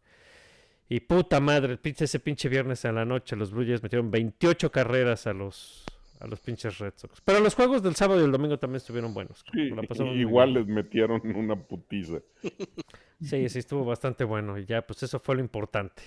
[0.91, 5.27] Y puta madre, ese pinche viernes en la noche los Blue Jays metieron 28 carreras
[5.27, 5.85] a los
[6.21, 7.23] a los pinches Red Sox.
[7.25, 9.43] Pero los juegos del sábado y el domingo también estuvieron buenos.
[9.55, 9.71] Sí,
[10.17, 12.19] igual les metieron una putiza.
[13.23, 16.03] Sí, sí, estuvo bastante bueno y ya, pues eso fue lo importante.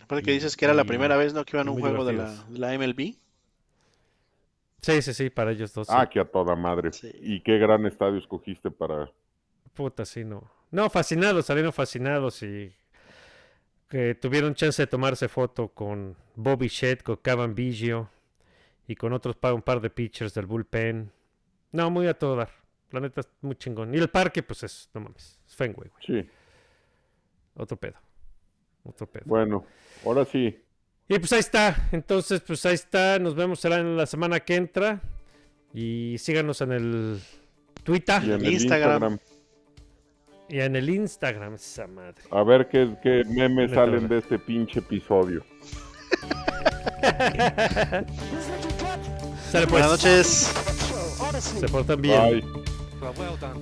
[0.00, 1.44] Aparte que dices que era la primera vez, ¿no?
[1.44, 3.14] Que iban a un juego de la, de la MLB.
[4.80, 5.86] Sí, sí, sí, para ellos dos.
[5.86, 5.92] sí.
[5.96, 6.92] Ah, que a toda madre.
[6.92, 7.10] Sí.
[7.20, 9.10] Y qué gran estadio escogiste para...
[9.74, 10.50] Puta, sí, no.
[10.70, 12.72] No, fascinados, salieron fascinados y
[13.88, 18.08] que tuvieron chance de tomarse foto con Bobby Shedd, con Cavan Biggio
[18.88, 21.12] y con otros pa- un par de pitchers del bullpen.
[21.72, 22.50] No, muy a todo dar.
[22.90, 23.94] La neta, es muy chingón.
[23.94, 26.22] Y el parque, pues es, no mames, es Fenway, güey.
[26.24, 26.30] Sí,
[27.54, 27.94] Otro pedo.
[28.84, 29.22] Otro pedo.
[29.26, 29.64] bueno,
[30.04, 30.58] ahora sí.
[31.08, 31.88] Y pues ahí está.
[31.92, 33.18] Entonces, pues ahí está.
[33.18, 35.00] Nos vemos será en la semana que entra.
[35.74, 37.20] Y síganos en el
[37.82, 39.02] Twitter Y en el Instagram.
[39.02, 39.18] Instagram.
[40.48, 42.22] y en el Instagram, esa madre.
[42.30, 45.44] A ver qué, qué memes salen de este pinche episodio.
[49.50, 49.70] Sale pues.
[49.70, 50.52] Buenas noches.
[51.40, 52.20] Se portan bien.
[52.20, 52.42] Bye.
[53.00, 53.60] Well, well done.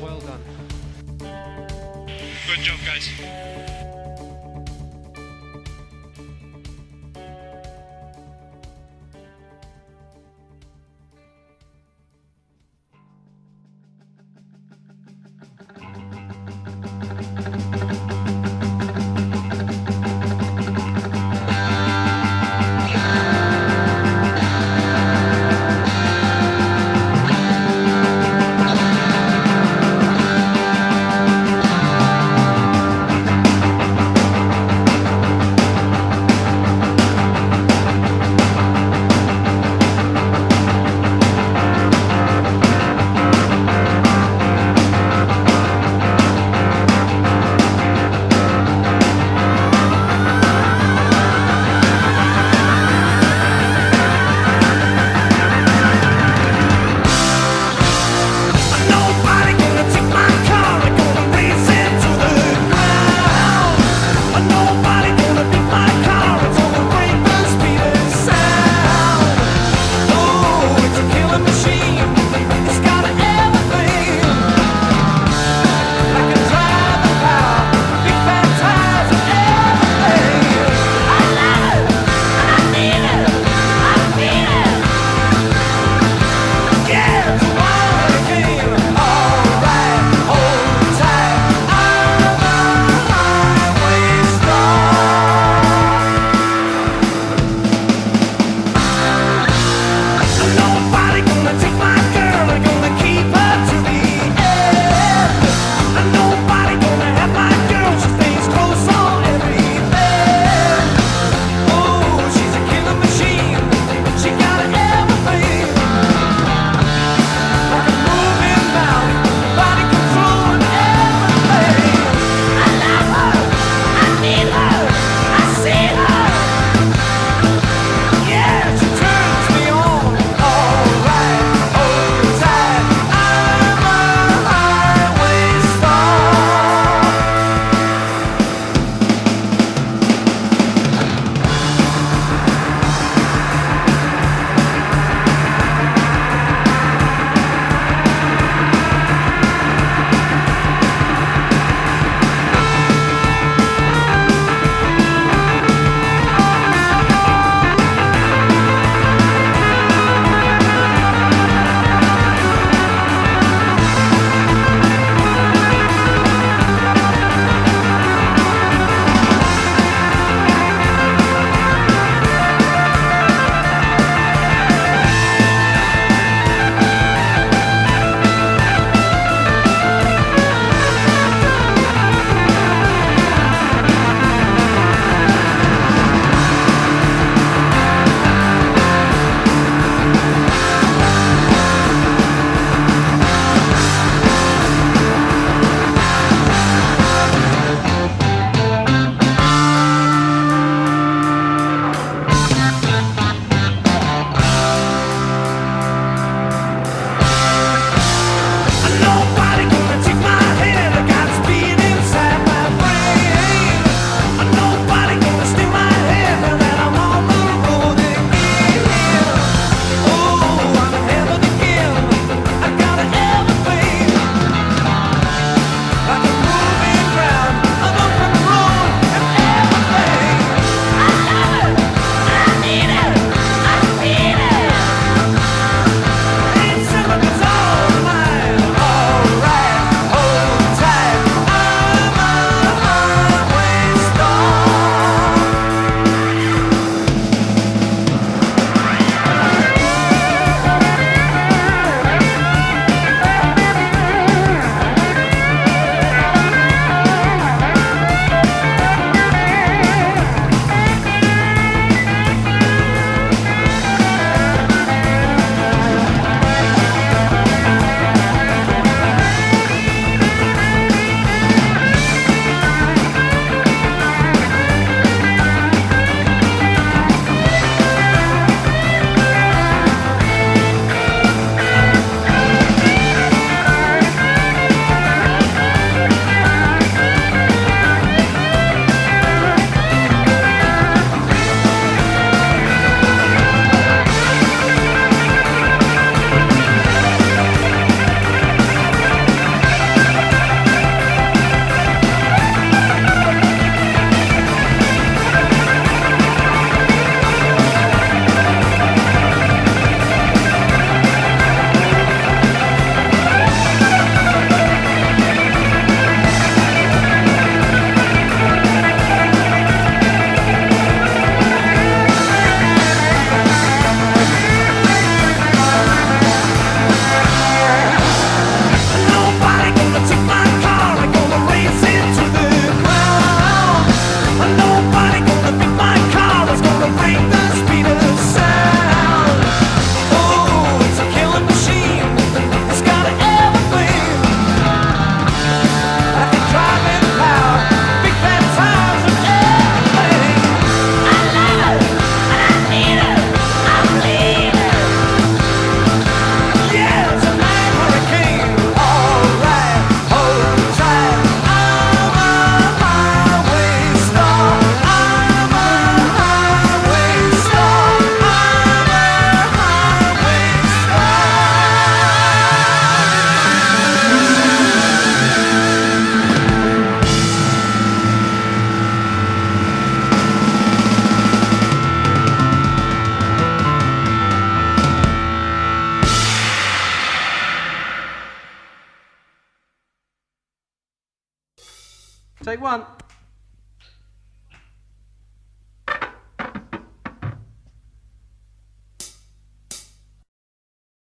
[0.00, 0.42] Well done.
[2.46, 3.77] Good job, guys.